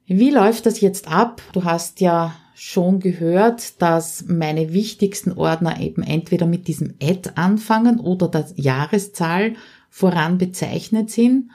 Wie 0.06 0.30
läuft 0.30 0.66
das 0.66 0.82
jetzt 0.82 1.08
ab? 1.08 1.40
Du 1.54 1.64
hast 1.64 2.00
ja 2.00 2.34
schon 2.54 3.00
gehört, 3.00 3.80
dass 3.80 4.26
meine 4.28 4.74
wichtigsten 4.74 5.32
Ordner 5.32 5.80
eben 5.80 6.02
entweder 6.02 6.44
mit 6.44 6.68
diesem 6.68 6.94
Add 7.02 7.30
anfangen 7.36 7.98
oder 7.98 8.28
der 8.28 8.46
Jahreszahl 8.56 9.54
voran 9.88 10.36
bezeichnet 10.36 11.10
sind. 11.10 11.50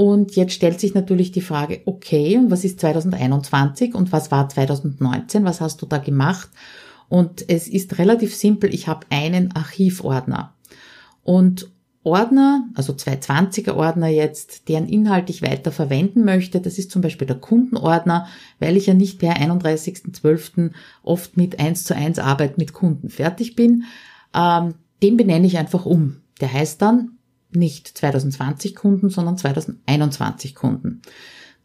Und 0.00 0.34
jetzt 0.34 0.54
stellt 0.54 0.80
sich 0.80 0.94
natürlich 0.94 1.30
die 1.30 1.42
Frage, 1.42 1.82
okay, 1.84 2.40
was 2.48 2.64
ist 2.64 2.80
2021 2.80 3.94
und 3.94 4.12
was 4.12 4.30
war 4.30 4.48
2019? 4.48 5.44
Was 5.44 5.60
hast 5.60 5.82
du 5.82 5.84
da 5.84 5.98
gemacht? 5.98 6.48
Und 7.10 7.50
es 7.50 7.68
ist 7.68 7.98
relativ 7.98 8.34
simpel. 8.34 8.72
Ich 8.72 8.88
habe 8.88 9.04
einen 9.10 9.54
Archivordner. 9.54 10.54
Und 11.22 11.70
Ordner, 12.02 12.66
also 12.74 12.94
zwei 12.94 13.16
20er 13.16 13.74
Ordner 13.74 14.08
jetzt, 14.08 14.70
deren 14.70 14.88
Inhalt 14.88 15.28
ich 15.28 15.42
weiter 15.42 15.70
verwenden 15.70 16.24
möchte. 16.24 16.62
Das 16.62 16.78
ist 16.78 16.90
zum 16.90 17.02
Beispiel 17.02 17.26
der 17.26 17.36
Kundenordner, 17.36 18.26
weil 18.58 18.78
ich 18.78 18.86
ja 18.86 18.94
nicht 18.94 19.18
per 19.18 19.36
31.12. 19.36 20.70
oft 21.02 21.36
mit 21.36 21.60
1 21.60 21.84
zu 21.84 21.94
1 21.94 22.18
Arbeit 22.20 22.56
mit 22.56 22.72
Kunden 22.72 23.10
fertig 23.10 23.54
bin. 23.54 23.84
Ähm, 24.34 24.76
den 25.02 25.18
benenne 25.18 25.46
ich 25.46 25.58
einfach 25.58 25.84
um. 25.84 26.22
Der 26.40 26.50
heißt 26.50 26.80
dann 26.80 27.18
nicht 27.52 27.88
2020 27.88 28.74
Kunden, 28.74 29.10
sondern 29.10 29.36
2021 29.36 30.54
Kunden. 30.54 31.02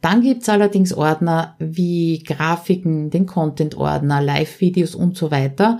Dann 0.01 0.21
gibt's 0.21 0.49
allerdings 0.49 0.93
Ordner 0.93 1.55
wie 1.57 2.21
Grafiken, 2.23 3.09
den 3.09 3.25
Content-Ordner, 3.25 4.21
Live-Videos 4.21 4.93
und 4.93 5.17
so 5.17 5.31
weiter, 5.31 5.79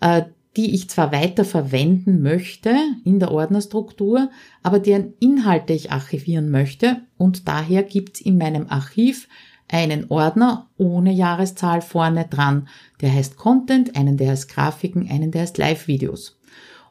äh, 0.00 0.22
die 0.56 0.74
ich 0.74 0.88
zwar 0.88 1.10
weiter 1.10 1.44
verwenden 1.44 2.22
möchte 2.22 2.76
in 3.04 3.18
der 3.18 3.32
Ordnerstruktur, 3.32 4.30
aber 4.62 4.78
deren 4.78 5.14
Inhalte 5.18 5.72
ich 5.72 5.90
archivieren 5.90 6.50
möchte 6.50 6.98
und 7.16 7.48
daher 7.48 7.82
gibt's 7.82 8.20
in 8.20 8.38
meinem 8.38 8.66
Archiv 8.68 9.28
einen 9.68 10.10
Ordner 10.10 10.68
ohne 10.76 11.12
Jahreszahl 11.12 11.82
vorne 11.82 12.26
dran. 12.28 12.68
Der 13.00 13.12
heißt 13.12 13.36
Content, 13.36 13.96
einen 13.96 14.16
der 14.16 14.30
heißt 14.30 14.48
Grafiken, 14.48 15.08
einen 15.10 15.32
der 15.32 15.42
heißt 15.42 15.58
Live-Videos. 15.58 16.38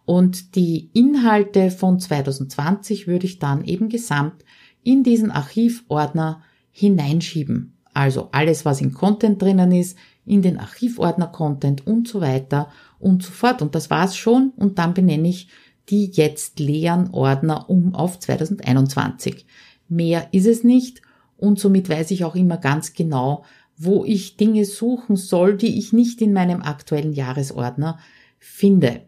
Und 0.05 0.55
die 0.55 0.89
Inhalte 0.93 1.71
von 1.71 1.99
2020 1.99 3.07
würde 3.07 3.25
ich 3.25 3.39
dann 3.39 3.63
eben 3.63 3.89
gesamt 3.89 4.43
in 4.83 5.03
diesen 5.03 5.31
Archivordner 5.31 6.41
hineinschieben. 6.71 7.77
Also 7.93 8.29
alles, 8.31 8.65
was 8.65 8.81
in 8.81 8.93
Content 8.93 9.41
drinnen 9.41 9.71
ist, 9.71 9.97
in 10.25 10.41
den 10.41 10.59
Archivordner 10.59 11.27
Content 11.27 11.85
und 11.85 12.07
so 12.07 12.21
weiter 12.21 12.69
und 12.99 13.23
so 13.23 13.31
fort. 13.31 13.61
Und 13.61 13.75
das 13.75 13.89
war's 13.89 14.17
schon. 14.17 14.51
Und 14.55 14.79
dann 14.79 14.93
benenne 14.93 15.27
ich 15.27 15.47
die 15.89 16.05
jetzt 16.05 16.59
leeren 16.59 17.09
Ordner 17.11 17.69
um 17.69 17.93
auf 17.93 18.19
2021. 18.19 19.45
Mehr 19.89 20.27
ist 20.31 20.47
es 20.47 20.63
nicht. 20.63 21.01
Und 21.37 21.59
somit 21.59 21.89
weiß 21.89 22.11
ich 22.11 22.23
auch 22.23 22.35
immer 22.35 22.57
ganz 22.57 22.93
genau, 22.93 23.43
wo 23.77 24.05
ich 24.05 24.37
Dinge 24.37 24.65
suchen 24.65 25.15
soll, 25.15 25.57
die 25.57 25.77
ich 25.77 25.93
nicht 25.93 26.21
in 26.21 26.33
meinem 26.33 26.61
aktuellen 26.61 27.13
Jahresordner 27.13 27.99
finde. 28.39 29.01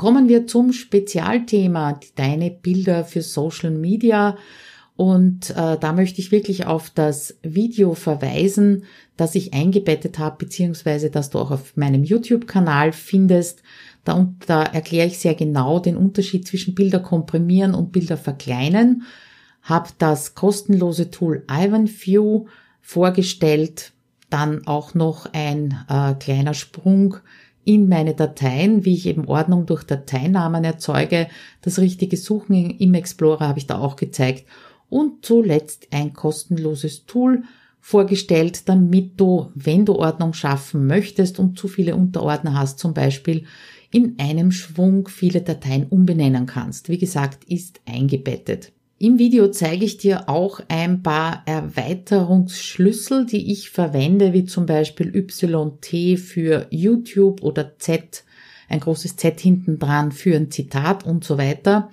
Kommen 0.00 0.30
wir 0.30 0.46
zum 0.46 0.72
Spezialthema, 0.72 2.00
deine 2.14 2.50
Bilder 2.50 3.04
für 3.04 3.20
Social 3.20 3.70
Media. 3.70 4.38
Und 4.96 5.50
äh, 5.50 5.76
da 5.78 5.92
möchte 5.92 6.22
ich 6.22 6.32
wirklich 6.32 6.64
auf 6.64 6.88
das 6.88 7.36
Video 7.42 7.92
verweisen, 7.92 8.84
das 9.18 9.34
ich 9.34 9.52
eingebettet 9.52 10.18
habe, 10.18 10.36
beziehungsweise 10.38 11.10
das 11.10 11.28
du 11.28 11.38
auch 11.38 11.50
auf 11.50 11.76
meinem 11.76 12.02
YouTube-Kanal 12.02 12.94
findest. 12.94 13.62
Da, 14.04 14.26
da 14.46 14.62
erkläre 14.62 15.06
ich 15.06 15.18
sehr 15.18 15.34
genau 15.34 15.80
den 15.80 15.98
Unterschied 15.98 16.48
zwischen 16.48 16.74
Bilder 16.74 17.00
komprimieren 17.00 17.74
und 17.74 17.92
Bilder 17.92 18.16
verkleinern. 18.16 19.02
Habe 19.60 19.90
das 19.98 20.34
kostenlose 20.34 21.10
Tool 21.10 21.44
IvanView 21.46 22.46
vorgestellt. 22.80 23.92
Dann 24.30 24.66
auch 24.66 24.94
noch 24.94 25.26
ein 25.34 25.76
äh, 25.90 26.14
kleiner 26.14 26.54
Sprung 26.54 27.16
in 27.64 27.88
meine 27.88 28.14
Dateien, 28.14 28.84
wie 28.84 28.94
ich 28.94 29.06
eben 29.06 29.26
Ordnung 29.26 29.66
durch 29.66 29.84
Dateinamen 29.84 30.64
erzeuge. 30.64 31.28
Das 31.62 31.78
richtige 31.78 32.16
Suchen 32.16 32.70
im 32.70 32.94
Explorer 32.94 33.48
habe 33.48 33.58
ich 33.58 33.66
da 33.66 33.78
auch 33.78 33.96
gezeigt 33.96 34.46
und 34.88 35.24
zuletzt 35.24 35.88
ein 35.92 36.12
kostenloses 36.12 37.06
Tool 37.06 37.44
vorgestellt, 37.80 38.68
damit 38.68 39.18
du, 39.18 39.50
wenn 39.54 39.84
du 39.84 39.96
Ordnung 39.96 40.34
schaffen 40.34 40.86
möchtest 40.86 41.38
und 41.38 41.58
zu 41.58 41.68
viele 41.68 41.96
Unterordner 41.96 42.54
hast, 42.54 42.78
zum 42.78 42.92
Beispiel 42.92 43.44
in 43.90 44.16
einem 44.18 44.52
Schwung 44.52 45.08
viele 45.08 45.40
Dateien 45.40 45.86
umbenennen 45.88 46.46
kannst. 46.46 46.88
Wie 46.88 46.98
gesagt, 46.98 47.44
ist 47.44 47.80
eingebettet. 47.86 48.72
Im 49.02 49.18
Video 49.18 49.48
zeige 49.48 49.86
ich 49.86 49.96
dir 49.96 50.28
auch 50.28 50.60
ein 50.68 51.02
paar 51.02 51.42
Erweiterungsschlüssel, 51.46 53.24
die 53.24 53.50
ich 53.50 53.70
verwende, 53.70 54.34
wie 54.34 54.44
zum 54.44 54.66
Beispiel 54.66 55.16
YT 55.16 56.18
für 56.20 56.66
YouTube 56.68 57.42
oder 57.42 57.78
Z, 57.78 58.24
ein 58.68 58.80
großes 58.80 59.16
Z 59.16 59.40
hinten 59.40 59.78
dran 59.78 60.12
für 60.12 60.36
ein 60.36 60.50
Zitat 60.50 61.06
und 61.06 61.24
so 61.24 61.38
weiter. 61.38 61.88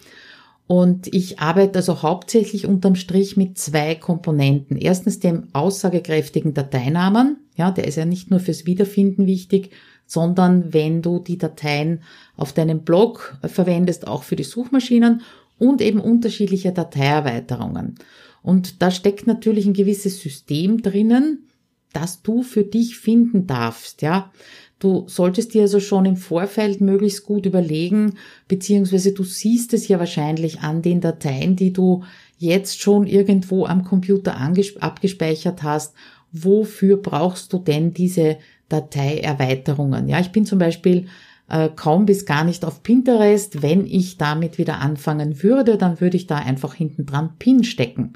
Und 0.67 1.07
ich 1.15 1.39
arbeite 1.39 1.79
also 1.79 2.01
hauptsächlich 2.01 2.65
unterm 2.67 2.95
Strich 2.95 3.37
mit 3.37 3.57
zwei 3.57 3.95
Komponenten. 3.95 4.75
Erstens 4.75 5.19
dem 5.19 5.47
aussagekräftigen 5.53 6.53
Dateinamen. 6.53 7.37
Ja, 7.55 7.71
der 7.71 7.87
ist 7.87 7.95
ja 7.95 8.03
nicht 8.03 8.31
nur 8.31 8.41
fürs 8.41 8.65
Wiederfinden 8.65 9.27
wichtig, 9.27 9.71
sondern 10.05 10.73
wenn 10.73 11.01
du 11.01 11.19
die 11.19 11.37
Dateien 11.37 12.01
auf 12.35 12.51
deinem 12.51 12.81
Blog 12.81 13.37
verwendest, 13.43 14.07
auch 14.07 14.23
für 14.23 14.35
die 14.35 14.43
Suchmaschinen 14.43 15.21
und 15.59 15.81
eben 15.81 15.99
unterschiedliche 15.99 16.71
Dateierweiterungen. 16.71 17.95
Und 18.41 18.81
da 18.81 18.91
steckt 18.91 19.27
natürlich 19.27 19.65
ein 19.65 19.73
gewisses 19.73 20.21
System 20.21 20.81
drinnen, 20.81 21.47
das 21.93 22.21
du 22.21 22.43
für 22.43 22.63
dich 22.63 22.97
finden 22.97 23.47
darfst, 23.47 24.01
ja. 24.01 24.31
Du 24.79 25.05
solltest 25.07 25.55
dir 25.55 25.63
also 25.63 25.79
schon 25.79 26.05
im 26.05 26.17
Vorfeld 26.17 26.81
möglichst 26.81 27.25
gut 27.25 27.47
überlegen, 27.47 28.13
beziehungsweise 28.47 29.11
du 29.11 29.23
siehst 29.23 29.73
es 29.73 29.87
ja 29.87 29.97
wahrscheinlich 29.97 30.59
an 30.59 30.83
den 30.83 31.01
Dateien, 31.01 31.55
die 31.55 31.73
du 31.73 32.03
jetzt 32.37 32.79
schon 32.79 33.07
irgendwo 33.07 33.65
am 33.65 33.83
Computer 33.83 34.37
abgespeichert 34.37 35.63
hast. 35.63 35.95
Wofür 36.31 36.97
brauchst 36.97 37.53
du 37.53 37.57
denn 37.57 37.91
diese 37.93 38.37
Dateierweiterungen? 38.69 40.07
Ja, 40.07 40.19
ich 40.19 40.31
bin 40.31 40.45
zum 40.45 40.59
Beispiel 40.59 41.07
äh, 41.49 41.69
kaum 41.75 42.05
bis 42.05 42.25
gar 42.25 42.43
nicht 42.43 42.65
auf 42.65 42.83
Pinterest. 42.83 43.62
Wenn 43.62 43.86
ich 43.86 44.17
damit 44.17 44.57
wieder 44.57 44.79
anfangen 44.79 45.41
würde, 45.43 45.77
dann 45.77 46.01
würde 46.01 46.17
ich 46.17 46.27
da 46.27 46.38
einfach 46.38 46.73
hinten 46.73 47.05
dran 47.05 47.31
Pin 47.39 47.63
stecken. 47.63 48.13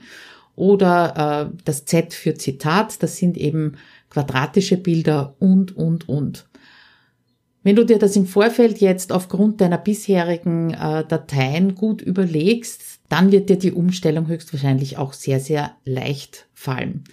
Oder 0.56 1.50
äh, 1.52 1.58
das 1.65 1.86
Z 1.86 2.13
für 2.13 2.36
Zitat, 2.36 3.02
das 3.02 3.17
sind 3.17 3.38
eben 3.38 3.78
quadratische 4.10 4.78
Bilder 4.78 5.36
und, 5.39 5.76
und, 5.76 6.10
und. 6.10 6.48
Wenn 7.63 7.76
du 7.76 7.86
dir 7.86 8.00
das 8.00 8.15
im 8.15 8.26
Vorfeld 8.26 8.80
jetzt 8.80 9.12
aufgrund 9.12 9.62
deiner 9.62 9.78
bisherigen 9.78 10.74
äh, 10.74 11.06
Dateien 11.06 11.76
gut 11.76 12.02
überlegst, 12.02 12.90
dann 13.12 13.32
wird 13.34 13.50
dir 13.50 13.58
die 13.58 13.74
Umstellung 13.74 14.28
höchstwahrscheinlich 14.28 14.97
auch 14.97 15.12
sehr, 15.12 15.41
sehr 15.41 15.71
leicht 15.84 16.47
fallen. 16.54 17.04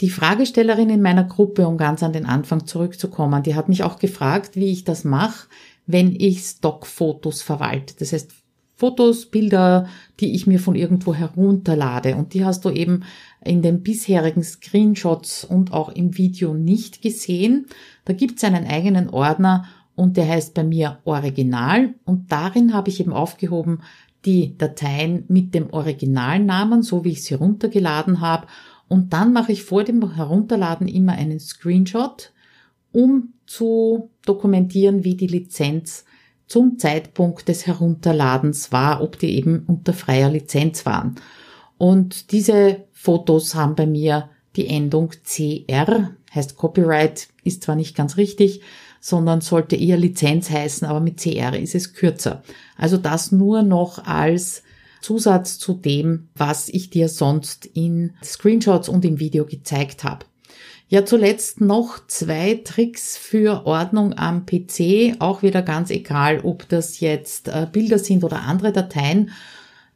Die 0.00 0.08
Fragestellerin 0.08 0.88
in 0.88 1.02
meiner 1.02 1.24
Gruppe, 1.24 1.68
um 1.68 1.76
ganz 1.76 2.02
an 2.02 2.14
den 2.14 2.24
Anfang 2.24 2.66
zurückzukommen, 2.66 3.42
die 3.42 3.54
hat 3.54 3.68
mich 3.68 3.82
auch 3.82 3.98
gefragt, 3.98 4.56
wie 4.56 4.72
ich 4.72 4.84
das 4.84 5.04
mache, 5.04 5.48
wenn 5.86 6.16
ich 6.16 6.40
Stockfotos 6.40 7.42
verwalte. 7.42 7.94
Das 7.98 8.14
heißt, 8.14 8.32
Fotos, 8.76 9.26
Bilder, 9.26 9.86
die 10.20 10.34
ich 10.34 10.46
mir 10.46 10.58
von 10.58 10.74
irgendwo 10.74 11.14
herunterlade. 11.14 12.16
Und 12.16 12.32
die 12.32 12.44
hast 12.44 12.64
du 12.64 12.70
eben 12.70 13.04
in 13.44 13.60
den 13.60 13.82
bisherigen 13.82 14.42
Screenshots 14.42 15.44
und 15.44 15.72
auch 15.72 15.90
im 15.90 16.16
Video 16.16 16.54
nicht 16.54 17.02
gesehen. 17.02 17.66
Da 18.06 18.14
gibt 18.14 18.38
es 18.38 18.44
einen 18.44 18.66
eigenen 18.66 19.10
Ordner 19.10 19.66
und 19.94 20.16
der 20.16 20.26
heißt 20.26 20.54
bei 20.54 20.64
mir 20.64 20.98
Original 21.04 21.94
und 22.04 22.32
darin 22.32 22.72
habe 22.72 22.88
ich 22.88 22.98
eben 22.98 23.12
aufgehoben 23.12 23.82
die 24.24 24.56
Dateien 24.56 25.24
mit 25.28 25.54
dem 25.54 25.70
Originalnamen, 25.70 26.82
so 26.82 27.04
wie 27.04 27.10
ich 27.10 27.24
sie 27.24 27.34
runtergeladen 27.34 28.20
habe 28.20 28.46
und 28.92 29.14
dann 29.14 29.32
mache 29.32 29.52
ich 29.52 29.62
vor 29.64 29.84
dem 29.84 30.16
Herunterladen 30.16 30.86
immer 30.86 31.12
einen 31.12 31.40
Screenshot, 31.40 32.30
um 32.92 33.32
zu 33.46 34.10
dokumentieren, 34.26 35.02
wie 35.02 35.14
die 35.14 35.28
Lizenz 35.28 36.04
zum 36.46 36.78
Zeitpunkt 36.78 37.48
des 37.48 37.66
Herunterladens 37.66 38.70
war, 38.70 39.02
ob 39.02 39.18
die 39.18 39.34
eben 39.34 39.64
unter 39.66 39.94
freier 39.94 40.28
Lizenz 40.28 40.84
waren. 40.84 41.14
Und 41.78 42.32
diese 42.32 42.84
Fotos 42.92 43.54
haben 43.54 43.76
bei 43.76 43.86
mir 43.86 44.28
die 44.56 44.68
Endung 44.68 45.12
CR, 45.24 46.10
heißt 46.34 46.56
Copyright, 46.56 47.28
ist 47.44 47.62
zwar 47.62 47.76
nicht 47.76 47.96
ganz 47.96 48.18
richtig, 48.18 48.60
sondern 49.04 49.40
sollte 49.40 49.74
eher 49.74 49.96
Lizenz 49.98 50.48
heißen, 50.48 50.86
aber 50.86 51.00
mit 51.00 51.20
CR 51.20 51.58
ist 51.58 51.74
es 51.74 51.92
kürzer. 51.92 52.44
Also 52.76 52.96
das 52.96 53.32
nur 53.32 53.62
noch 53.62 54.06
als 54.06 54.62
Zusatz 55.00 55.58
zu 55.58 55.74
dem, 55.74 56.28
was 56.36 56.68
ich 56.68 56.88
dir 56.88 57.08
sonst 57.08 57.66
in 57.66 58.12
Screenshots 58.22 58.88
und 58.88 59.04
im 59.04 59.18
Video 59.18 59.44
gezeigt 59.44 60.04
habe. 60.04 60.24
Ja, 60.86 61.04
zuletzt 61.04 61.60
noch 61.60 62.06
zwei 62.06 62.60
Tricks 62.62 63.16
für 63.16 63.66
Ordnung 63.66 64.16
am 64.16 64.46
PC, 64.46 65.16
auch 65.18 65.42
wieder 65.42 65.62
ganz 65.62 65.90
egal, 65.90 66.40
ob 66.44 66.68
das 66.68 67.00
jetzt 67.00 67.48
äh, 67.48 67.66
Bilder 67.70 67.98
sind 67.98 68.22
oder 68.22 68.42
andere 68.42 68.70
Dateien. 68.70 69.32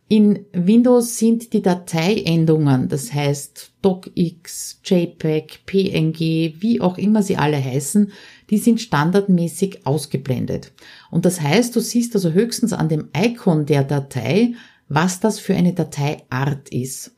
In 0.08 0.46
Windows 0.52 1.18
sind 1.18 1.52
die 1.52 1.62
Dateiendungen, 1.62 2.88
das 2.88 3.12
heißt 3.12 3.72
DocX, 3.82 4.80
JPEG, 4.84 5.66
PNG, 5.66 6.54
wie 6.60 6.80
auch 6.80 6.96
immer 6.96 7.24
sie 7.24 7.36
alle 7.36 7.62
heißen, 7.62 8.12
die 8.48 8.58
sind 8.58 8.80
standardmäßig 8.80 9.84
ausgeblendet. 9.84 10.72
Und 11.10 11.24
das 11.24 11.40
heißt, 11.40 11.74
du 11.74 11.80
siehst 11.80 12.14
also 12.14 12.30
höchstens 12.30 12.72
an 12.72 12.88
dem 12.88 13.08
Icon 13.16 13.66
der 13.66 13.82
Datei, 13.82 14.54
was 14.88 15.18
das 15.18 15.40
für 15.40 15.56
eine 15.56 15.72
Dateiart 15.72 16.68
ist. 16.68 17.15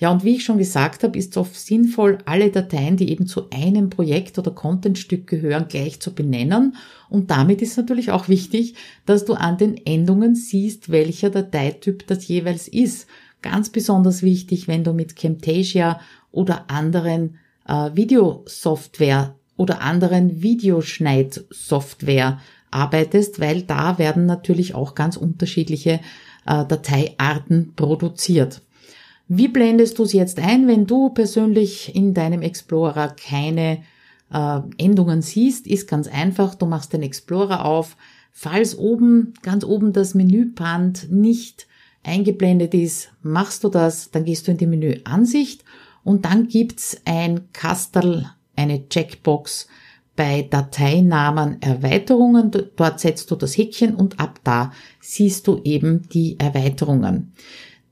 Ja, 0.00 0.12
und 0.12 0.22
wie 0.22 0.36
ich 0.36 0.44
schon 0.44 0.58
gesagt 0.58 1.02
habe, 1.02 1.18
ist 1.18 1.32
es 1.32 1.36
oft 1.36 1.56
sinnvoll, 1.56 2.18
alle 2.24 2.50
Dateien, 2.50 2.96
die 2.96 3.10
eben 3.10 3.26
zu 3.26 3.50
einem 3.50 3.90
Projekt 3.90 4.38
oder 4.38 4.52
Contentstück 4.52 5.26
gehören, 5.26 5.66
gleich 5.68 5.98
zu 5.98 6.14
benennen. 6.14 6.76
Und 7.08 7.32
damit 7.32 7.62
ist 7.62 7.76
natürlich 7.76 8.12
auch 8.12 8.28
wichtig, 8.28 8.76
dass 9.06 9.24
du 9.24 9.34
an 9.34 9.58
den 9.58 9.76
Endungen 9.86 10.36
siehst, 10.36 10.90
welcher 10.90 11.30
Dateityp 11.30 12.06
das 12.06 12.28
jeweils 12.28 12.68
ist. 12.68 13.08
Ganz 13.42 13.70
besonders 13.70 14.22
wichtig, 14.22 14.68
wenn 14.68 14.84
du 14.84 14.92
mit 14.92 15.16
Camtasia 15.16 16.00
oder 16.30 16.70
anderen 16.70 17.38
äh, 17.66 17.90
Videosoftware 17.94 19.34
oder 19.56 19.82
anderen 19.82 20.42
Videoschneidsoftware 20.42 22.40
arbeitest, 22.70 23.40
weil 23.40 23.62
da 23.62 23.98
werden 23.98 24.26
natürlich 24.26 24.76
auch 24.76 24.94
ganz 24.94 25.16
unterschiedliche 25.16 25.98
äh, 26.46 26.64
Dateiarten 26.64 27.72
produziert. 27.74 28.62
Wie 29.28 29.48
blendest 29.48 29.98
du 29.98 30.04
es 30.04 30.14
jetzt 30.14 30.38
ein, 30.38 30.66
wenn 30.66 30.86
du 30.86 31.10
persönlich 31.10 31.94
in 31.94 32.14
deinem 32.14 32.40
Explorer 32.40 33.08
keine 33.08 33.82
äh, 34.32 34.60
Endungen 34.78 35.20
siehst? 35.20 35.66
Ist 35.66 35.86
ganz 35.86 36.08
einfach. 36.08 36.54
Du 36.54 36.64
machst 36.64 36.94
den 36.94 37.02
Explorer 37.02 37.66
auf. 37.66 37.96
Falls 38.32 38.78
oben, 38.78 39.34
ganz 39.42 39.64
oben 39.64 39.92
das 39.92 40.14
Menüband 40.14 41.10
nicht 41.10 41.66
eingeblendet 42.02 42.72
ist, 42.72 43.10
machst 43.20 43.64
du 43.64 43.68
das, 43.68 44.10
dann 44.10 44.24
gehst 44.24 44.46
du 44.46 44.52
in 44.52 44.56
die 44.56 44.66
Menüansicht 44.66 45.64
und 46.04 46.24
dann 46.24 46.48
gibt's 46.48 47.00
ein 47.04 47.52
Kastel, 47.52 48.30
eine 48.56 48.88
Checkbox 48.88 49.68
bei 50.16 50.42
Dateinamen 50.48 51.60
Erweiterungen. 51.60 52.50
Dort 52.76 53.00
setzt 53.00 53.30
du 53.30 53.36
das 53.36 53.58
Häkchen 53.58 53.94
und 53.94 54.18
ab 54.18 54.40
da 54.42 54.72
siehst 55.00 55.46
du 55.46 55.60
eben 55.64 56.08
die 56.08 56.38
Erweiterungen. 56.38 57.32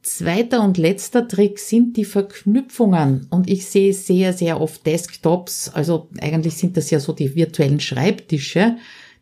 Zweiter 0.07 0.63
und 0.63 0.79
letzter 0.79 1.27
Trick 1.27 1.59
sind 1.59 1.97
die 1.97 2.05
Verknüpfungen. 2.05 3.27
Und 3.29 3.51
ich 3.51 3.67
sehe 3.67 3.93
sehr, 3.93 4.33
sehr 4.33 4.61
oft 4.61 4.87
Desktops, 4.87 5.69
also 5.75 6.09
eigentlich 6.21 6.55
sind 6.55 6.77
das 6.77 6.91
ja 6.91 7.01
so 7.01 7.13
die 7.13 7.35
virtuellen 7.35 7.81
Schreibtische, 7.81 8.77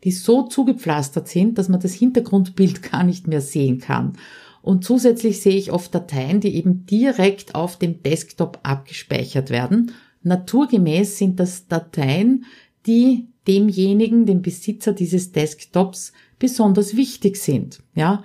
die 0.04 0.10
so 0.10 0.42
zugepflastert 0.42 1.26
sind, 1.26 1.56
dass 1.56 1.70
man 1.70 1.80
das 1.80 1.94
Hintergrundbild 1.94 2.82
gar 2.92 3.02
nicht 3.02 3.26
mehr 3.26 3.40
sehen 3.40 3.78
kann. 3.80 4.18
Und 4.60 4.84
zusätzlich 4.84 5.40
sehe 5.40 5.56
ich 5.56 5.72
oft 5.72 5.94
Dateien, 5.94 6.40
die 6.40 6.54
eben 6.54 6.84
direkt 6.84 7.54
auf 7.54 7.78
dem 7.78 8.02
Desktop 8.02 8.58
abgespeichert 8.62 9.48
werden. 9.48 9.92
Naturgemäß 10.22 11.16
sind 11.16 11.40
das 11.40 11.66
Dateien, 11.66 12.44
die 12.86 13.28
demjenigen, 13.48 14.26
dem 14.26 14.42
Besitzer 14.42 14.92
dieses 14.92 15.32
Desktops 15.32 16.12
besonders 16.38 16.94
wichtig 16.94 17.38
sind. 17.38 17.82
Ja, 17.94 18.22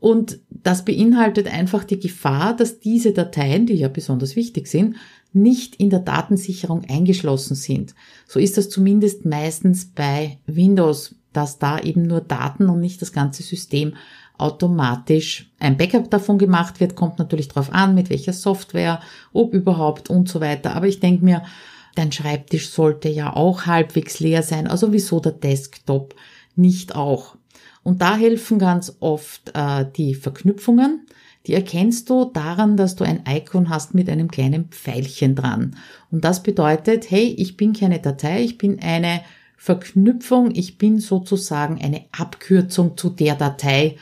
und 0.00 0.40
das 0.48 0.84
beinhaltet 0.84 1.46
einfach 1.46 1.84
die 1.84 2.00
Gefahr, 2.00 2.56
dass 2.56 2.80
diese 2.80 3.12
Dateien, 3.12 3.66
die 3.66 3.74
ja 3.74 3.88
besonders 3.88 4.34
wichtig 4.34 4.66
sind, 4.66 4.96
nicht 5.32 5.76
in 5.76 5.90
der 5.90 6.00
Datensicherung 6.00 6.84
eingeschlossen 6.88 7.54
sind. 7.54 7.94
So 8.26 8.40
ist 8.40 8.56
das 8.56 8.68
zumindest 8.68 9.26
meistens 9.26 9.86
bei 9.86 10.38
Windows, 10.46 11.14
dass 11.32 11.58
da 11.58 11.78
eben 11.78 12.02
nur 12.02 12.20
Daten 12.22 12.68
und 12.68 12.80
nicht 12.80 13.00
das 13.00 13.12
ganze 13.12 13.42
System 13.42 13.94
automatisch 14.38 15.50
ein 15.58 15.76
Backup 15.76 16.10
davon 16.10 16.38
gemacht 16.38 16.80
wird. 16.80 16.96
Kommt 16.96 17.18
natürlich 17.18 17.48
darauf 17.48 17.72
an, 17.72 17.94
mit 17.94 18.08
welcher 18.10 18.32
Software, 18.32 19.00
ob 19.32 19.52
überhaupt 19.52 20.08
und 20.08 20.28
so 20.28 20.40
weiter. 20.40 20.74
Aber 20.74 20.88
ich 20.88 20.98
denke 20.98 21.24
mir, 21.24 21.42
dein 21.94 22.10
Schreibtisch 22.10 22.70
sollte 22.70 23.10
ja 23.10 23.36
auch 23.36 23.66
halbwegs 23.66 24.18
leer 24.18 24.42
sein. 24.42 24.66
Also 24.66 24.92
wieso 24.92 25.20
der 25.20 25.32
Desktop 25.32 26.14
nicht 26.56 26.96
auch? 26.96 27.36
Und 27.82 28.02
da 28.02 28.16
helfen 28.16 28.58
ganz 28.58 28.96
oft 29.00 29.52
äh, 29.54 29.86
die 29.96 30.14
Verknüpfungen. 30.14 31.06
Die 31.46 31.54
erkennst 31.54 32.10
du 32.10 32.26
daran, 32.26 32.76
dass 32.76 32.96
du 32.96 33.04
ein 33.04 33.24
Icon 33.26 33.70
hast 33.70 33.94
mit 33.94 34.10
einem 34.10 34.28
kleinen 34.28 34.66
Pfeilchen 34.66 35.34
dran. 35.34 35.76
Und 36.10 36.24
das 36.24 36.42
bedeutet, 36.42 37.10
hey, 37.10 37.34
ich 37.38 37.56
bin 37.56 37.72
keine 37.72 37.98
Datei, 37.98 38.42
ich 38.42 38.58
bin 38.58 38.78
eine 38.80 39.22
Verknüpfung, 39.56 40.54
ich 40.54 40.78
bin 40.78 41.00
sozusagen 41.00 41.80
eine 41.80 42.04
Abkürzung 42.12 42.96
zu 42.96 43.08
der 43.10 43.36
Datei, 43.36 43.96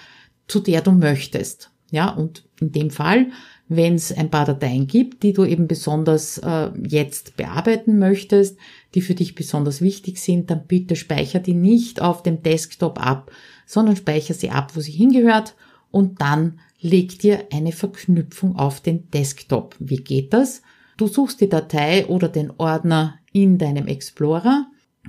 zu 0.48 0.60
der 0.60 0.80
du 0.80 0.92
möchtest. 0.92 1.70
Ja, 1.90 2.10
und 2.10 2.44
in 2.60 2.72
dem 2.72 2.90
Fall, 2.90 3.28
wenn 3.68 3.94
es 3.94 4.12
ein 4.12 4.30
paar 4.30 4.44
Dateien 4.44 4.86
gibt, 4.86 5.22
die 5.22 5.32
du 5.32 5.44
eben 5.44 5.68
besonders 5.68 6.38
äh, 6.38 6.70
jetzt 6.86 7.36
bearbeiten 7.36 7.98
möchtest, 7.98 8.58
die 8.94 9.00
für 9.00 9.14
dich 9.14 9.34
besonders 9.34 9.80
wichtig 9.80 10.20
sind, 10.20 10.50
dann 10.50 10.66
bitte 10.66 10.96
speicher 10.96 11.38
die 11.38 11.54
nicht 11.54 12.02
auf 12.02 12.22
dem 12.22 12.42
Desktop 12.42 13.04
ab, 13.04 13.30
sondern 13.68 13.96
speicher 13.96 14.32
sie 14.32 14.48
ab, 14.50 14.72
wo 14.74 14.80
sie 14.80 14.92
hingehört 14.92 15.54
und 15.90 16.22
dann 16.22 16.58
leg 16.80 17.18
dir 17.18 17.46
eine 17.52 17.72
Verknüpfung 17.72 18.56
auf 18.56 18.80
den 18.80 19.10
Desktop. 19.10 19.76
Wie 19.78 19.98
geht 19.98 20.32
das? 20.32 20.62
Du 20.96 21.06
suchst 21.06 21.40
die 21.42 21.50
Datei 21.50 22.06
oder 22.06 22.28
den 22.28 22.50
Ordner 22.56 23.18
in 23.30 23.58
deinem 23.58 23.86
Explorer, 23.86 24.66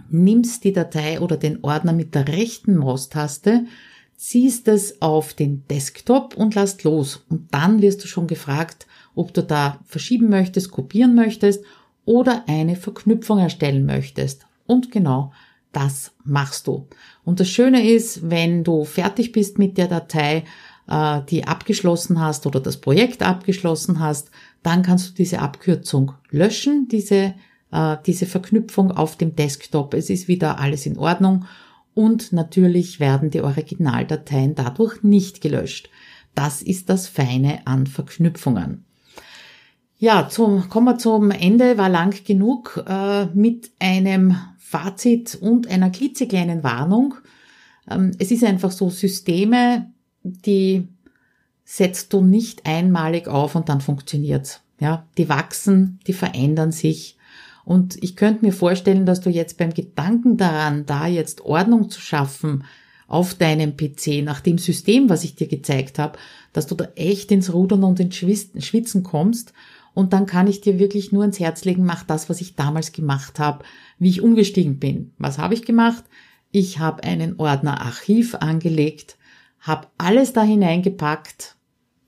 nimmst 0.10 0.66
die 0.66 0.74
Datei 0.74 1.22
oder 1.22 1.38
den 1.38 1.64
Ordner 1.64 1.94
mit 1.94 2.14
der 2.14 2.28
rechten 2.28 2.76
Maustaste, 2.76 3.66
ziehst 4.18 4.68
es 4.68 5.02
auf 5.02 5.34
den 5.34 5.66
Desktop 5.70 6.36
und 6.36 6.54
lasst 6.54 6.84
los. 6.84 7.24
Und 7.30 7.48
dann 7.54 7.82
wirst 7.82 8.04
du 8.04 8.08
schon 8.08 8.28
gefragt, 8.28 8.88
ob 9.16 9.34
du 9.34 9.42
da 9.42 9.80
verschieben 9.86 10.30
möchtest, 10.30 10.72
kopieren 10.72 11.16
möchtest 11.16 11.64
oder 12.04 12.44
eine 12.48 12.76
Verknüpfung 12.76 13.40
erstellen 13.40 13.86
möchtest. 13.86 14.46
Und 14.68 14.92
genau 14.92 15.32
das 15.72 16.12
machst 16.24 16.68
du. 16.68 16.88
Und 17.24 17.40
das 17.40 17.50
Schöne 17.50 17.88
ist, 17.88 18.30
wenn 18.30 18.64
du 18.64 18.86
fertig 18.86 19.32
bist 19.32 19.60
mit 19.60 19.78
der 19.78 19.88
Datei, 19.88 20.44
äh, 20.88 21.22
die 21.30 21.46
abgeschlossen 21.46 22.20
hast 22.20 22.48
oder 22.48 22.60
das 22.60 22.78
Projekt 22.78 23.22
abgeschlossen 23.22 24.00
hast, 24.00 24.32
dann 24.64 24.84
kannst 24.84 25.10
du 25.10 25.14
diese 25.14 25.40
Abkürzung 25.40 26.14
löschen, 26.32 26.88
diese, 26.90 27.36
äh, 27.72 27.98
diese 28.06 28.26
Verknüpfung 28.26 28.92
auf 28.92 29.16
dem 29.16 29.36
Desktop. 29.36 29.94
Es 29.94 30.10
ist 30.10 30.28
wieder 30.28 30.60
alles 30.60 30.86
in 30.86 30.98
Ordnung 30.98 31.46
und 31.94 32.34
natürlich 32.34 33.00
werden 33.00 33.30
die 33.30 33.42
Originaldateien 33.42 34.56
dadurch 34.56 35.04
nicht 35.04 35.42
gelöscht. 35.42 35.90
Das 36.34 36.62
ist 36.62 36.90
das 36.90 37.08
Feine 37.08 37.66
an 37.68 37.88
Verknüpfungen. 37.88 38.86
Ja, 39.98 40.30
zum, 40.30 40.70
kommen 40.70 40.86
wir 40.86 40.98
zum 40.98 41.30
Ende, 41.30 41.78
war 41.78 41.90
lang 41.90 42.24
genug 42.24 42.82
äh, 42.88 43.26
mit 43.34 43.72
einem 43.80 44.38
Fazit 44.70 45.34
und 45.34 45.66
einer 45.66 45.90
klitzekleinen 45.90 46.64
Warnung. 46.64 47.16
Ähm, 47.90 48.12
es 48.20 48.30
ist 48.30 48.44
einfach 48.44 48.70
so, 48.70 48.92
Systeme, 48.92 49.92
die 50.22 50.88
setzt 51.66 52.14
du 52.14 52.22
nicht 52.22 52.68
einmalig 52.68 53.28
auf 53.28 53.56
und 53.56 53.68
dann 53.68 53.82
funktioniert's. 53.82 54.62
Ja, 54.80 55.08
die 55.18 55.28
wachsen, 55.28 56.00
die 56.06 56.14
verändern 56.14 56.72
sich. 56.72 57.18
Und 57.66 57.98
ich 58.04 58.16
könnte 58.16 58.46
mir 58.46 58.54
vorstellen, 58.54 59.08
dass 59.08 59.22
du 59.22 59.32
jetzt 59.32 59.58
beim 59.58 59.74
Gedanken 59.74 60.38
daran, 60.38 60.86
da 60.86 61.08
jetzt 61.08 61.42
Ordnung 61.42 61.90
zu 61.90 62.00
schaffen 62.00 62.64
auf 63.08 63.34
deinem 63.34 63.76
PC 63.76 64.24
nach 64.24 64.40
dem 64.40 64.60
System, 64.60 65.10
was 65.10 65.24
ich 65.24 65.34
dir 65.34 65.48
gezeigt 65.48 65.98
habe, 65.98 66.20
dass 66.54 66.68
du 66.68 66.76
da 66.76 66.86
echt 66.96 67.32
ins 67.32 67.52
Rudern 67.52 67.84
und 67.84 68.00
ins 68.00 68.18
Schwitzen 68.18 69.02
kommst 69.02 69.52
und 69.94 70.14
dann 70.14 70.26
kann 70.26 70.48
ich 70.48 70.62
dir 70.62 70.80
wirklich 70.80 71.12
nur 71.12 71.26
ins 71.26 71.40
Herz 71.40 71.66
legen, 71.66 71.86
mach 71.86 72.04
das, 72.04 72.30
was 72.30 72.42
ich 72.42 72.56
damals 72.56 72.92
gemacht 72.92 73.40
habe, 73.40 73.66
wie 73.98 74.10
ich 74.10 74.22
umgestiegen 74.22 74.80
bin. 74.80 75.12
Was 75.18 75.38
habe 75.38 75.54
ich 75.54 75.66
gemacht? 75.66 76.04
Ich 76.52 76.80
habe 76.80 77.04
einen 77.04 77.40
Ordner 77.40 77.82
Archiv 77.82 78.36
angelegt, 78.36 79.18
habe 79.60 79.88
alles 79.98 80.34
da 80.34 80.42
hineingepackt, 80.42 81.56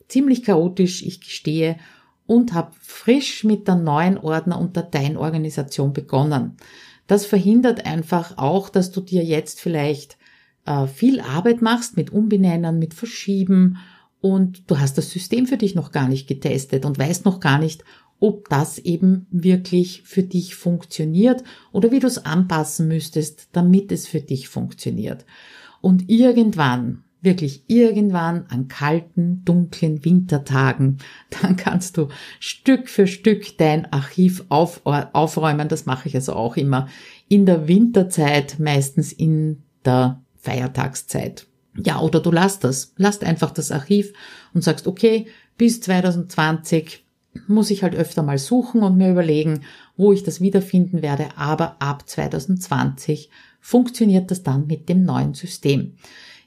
ziemlich 0.07 0.43
chaotisch, 0.43 1.03
ich 1.03 1.21
gestehe, 1.21 1.77
und 2.25 2.53
habe 2.53 2.71
frisch 2.79 3.43
mit 3.43 3.67
der 3.67 3.75
neuen 3.75 4.17
Ordner- 4.17 4.59
und 4.59 4.77
Dateienorganisation 4.77 5.93
begonnen. 5.93 6.57
Das 7.07 7.25
verhindert 7.25 7.85
einfach 7.85 8.37
auch, 8.37 8.69
dass 8.69 8.91
du 8.91 9.01
dir 9.01 9.23
jetzt 9.23 9.59
vielleicht 9.59 10.17
äh, 10.65 10.87
viel 10.87 11.19
Arbeit 11.19 11.61
machst 11.61 11.97
mit 11.97 12.11
Umbenennen, 12.11 12.79
mit 12.79 12.93
Verschieben 12.93 13.77
und 14.21 14.69
du 14.69 14.79
hast 14.79 14.97
das 14.97 15.09
System 15.09 15.47
für 15.47 15.57
dich 15.57 15.75
noch 15.75 15.91
gar 15.91 16.07
nicht 16.07 16.27
getestet 16.27 16.85
und 16.85 16.97
weißt 16.97 17.25
noch 17.25 17.39
gar 17.39 17.59
nicht, 17.59 17.83
ob 18.19 18.49
das 18.49 18.77
eben 18.77 19.25
wirklich 19.31 20.03
für 20.03 20.21
dich 20.21 20.55
funktioniert 20.55 21.43
oder 21.71 21.91
wie 21.91 21.99
du 21.99 22.07
es 22.07 22.23
anpassen 22.23 22.87
müsstest, 22.87 23.49
damit 23.51 23.91
es 23.91 24.07
für 24.07 24.21
dich 24.21 24.47
funktioniert. 24.47 25.25
Und 25.81 26.07
irgendwann, 26.07 27.03
wirklich 27.21 27.63
irgendwann 27.65 28.45
an 28.49 28.67
kalten, 28.67 29.43
dunklen 29.43 30.05
Wintertagen, 30.05 30.99
dann 31.41 31.55
kannst 31.55 31.97
du 31.97 32.09
Stück 32.39 32.89
für 32.89 33.07
Stück 33.07 33.57
dein 33.57 33.91
Archiv 33.91 34.45
auf, 34.49 34.81
aufräumen. 34.85 35.67
Das 35.67 35.87
mache 35.87 36.07
ich 36.07 36.15
also 36.15 36.33
auch 36.33 36.57
immer 36.57 36.87
in 37.27 37.47
der 37.47 37.67
Winterzeit, 37.67 38.59
meistens 38.59 39.11
in 39.11 39.63
der 39.83 40.21
Feiertagszeit. 40.37 41.47
Ja, 41.75 42.01
oder 42.01 42.19
du 42.19 42.31
lässt 42.31 42.63
das, 42.63 42.93
lasst 42.97 43.23
einfach 43.23 43.51
das 43.51 43.71
Archiv 43.71 44.13
und 44.53 44.63
sagst, 44.63 44.87
okay, 44.87 45.27
bis 45.57 45.81
2020 45.81 47.05
muss 47.47 47.71
ich 47.71 47.83
halt 47.83 47.95
öfter 47.95 48.23
mal 48.23 48.37
suchen 48.37 48.83
und 48.83 48.97
mir 48.97 49.11
überlegen, 49.11 49.61
wo 49.95 50.11
ich 50.11 50.23
das 50.23 50.41
wiederfinden 50.41 51.01
werde, 51.01 51.29
aber 51.37 51.77
ab 51.79 52.07
2020 52.07 53.29
funktioniert 53.61 54.31
das 54.31 54.43
dann 54.43 54.67
mit 54.67 54.89
dem 54.89 55.05
neuen 55.05 55.33
System. 55.33 55.93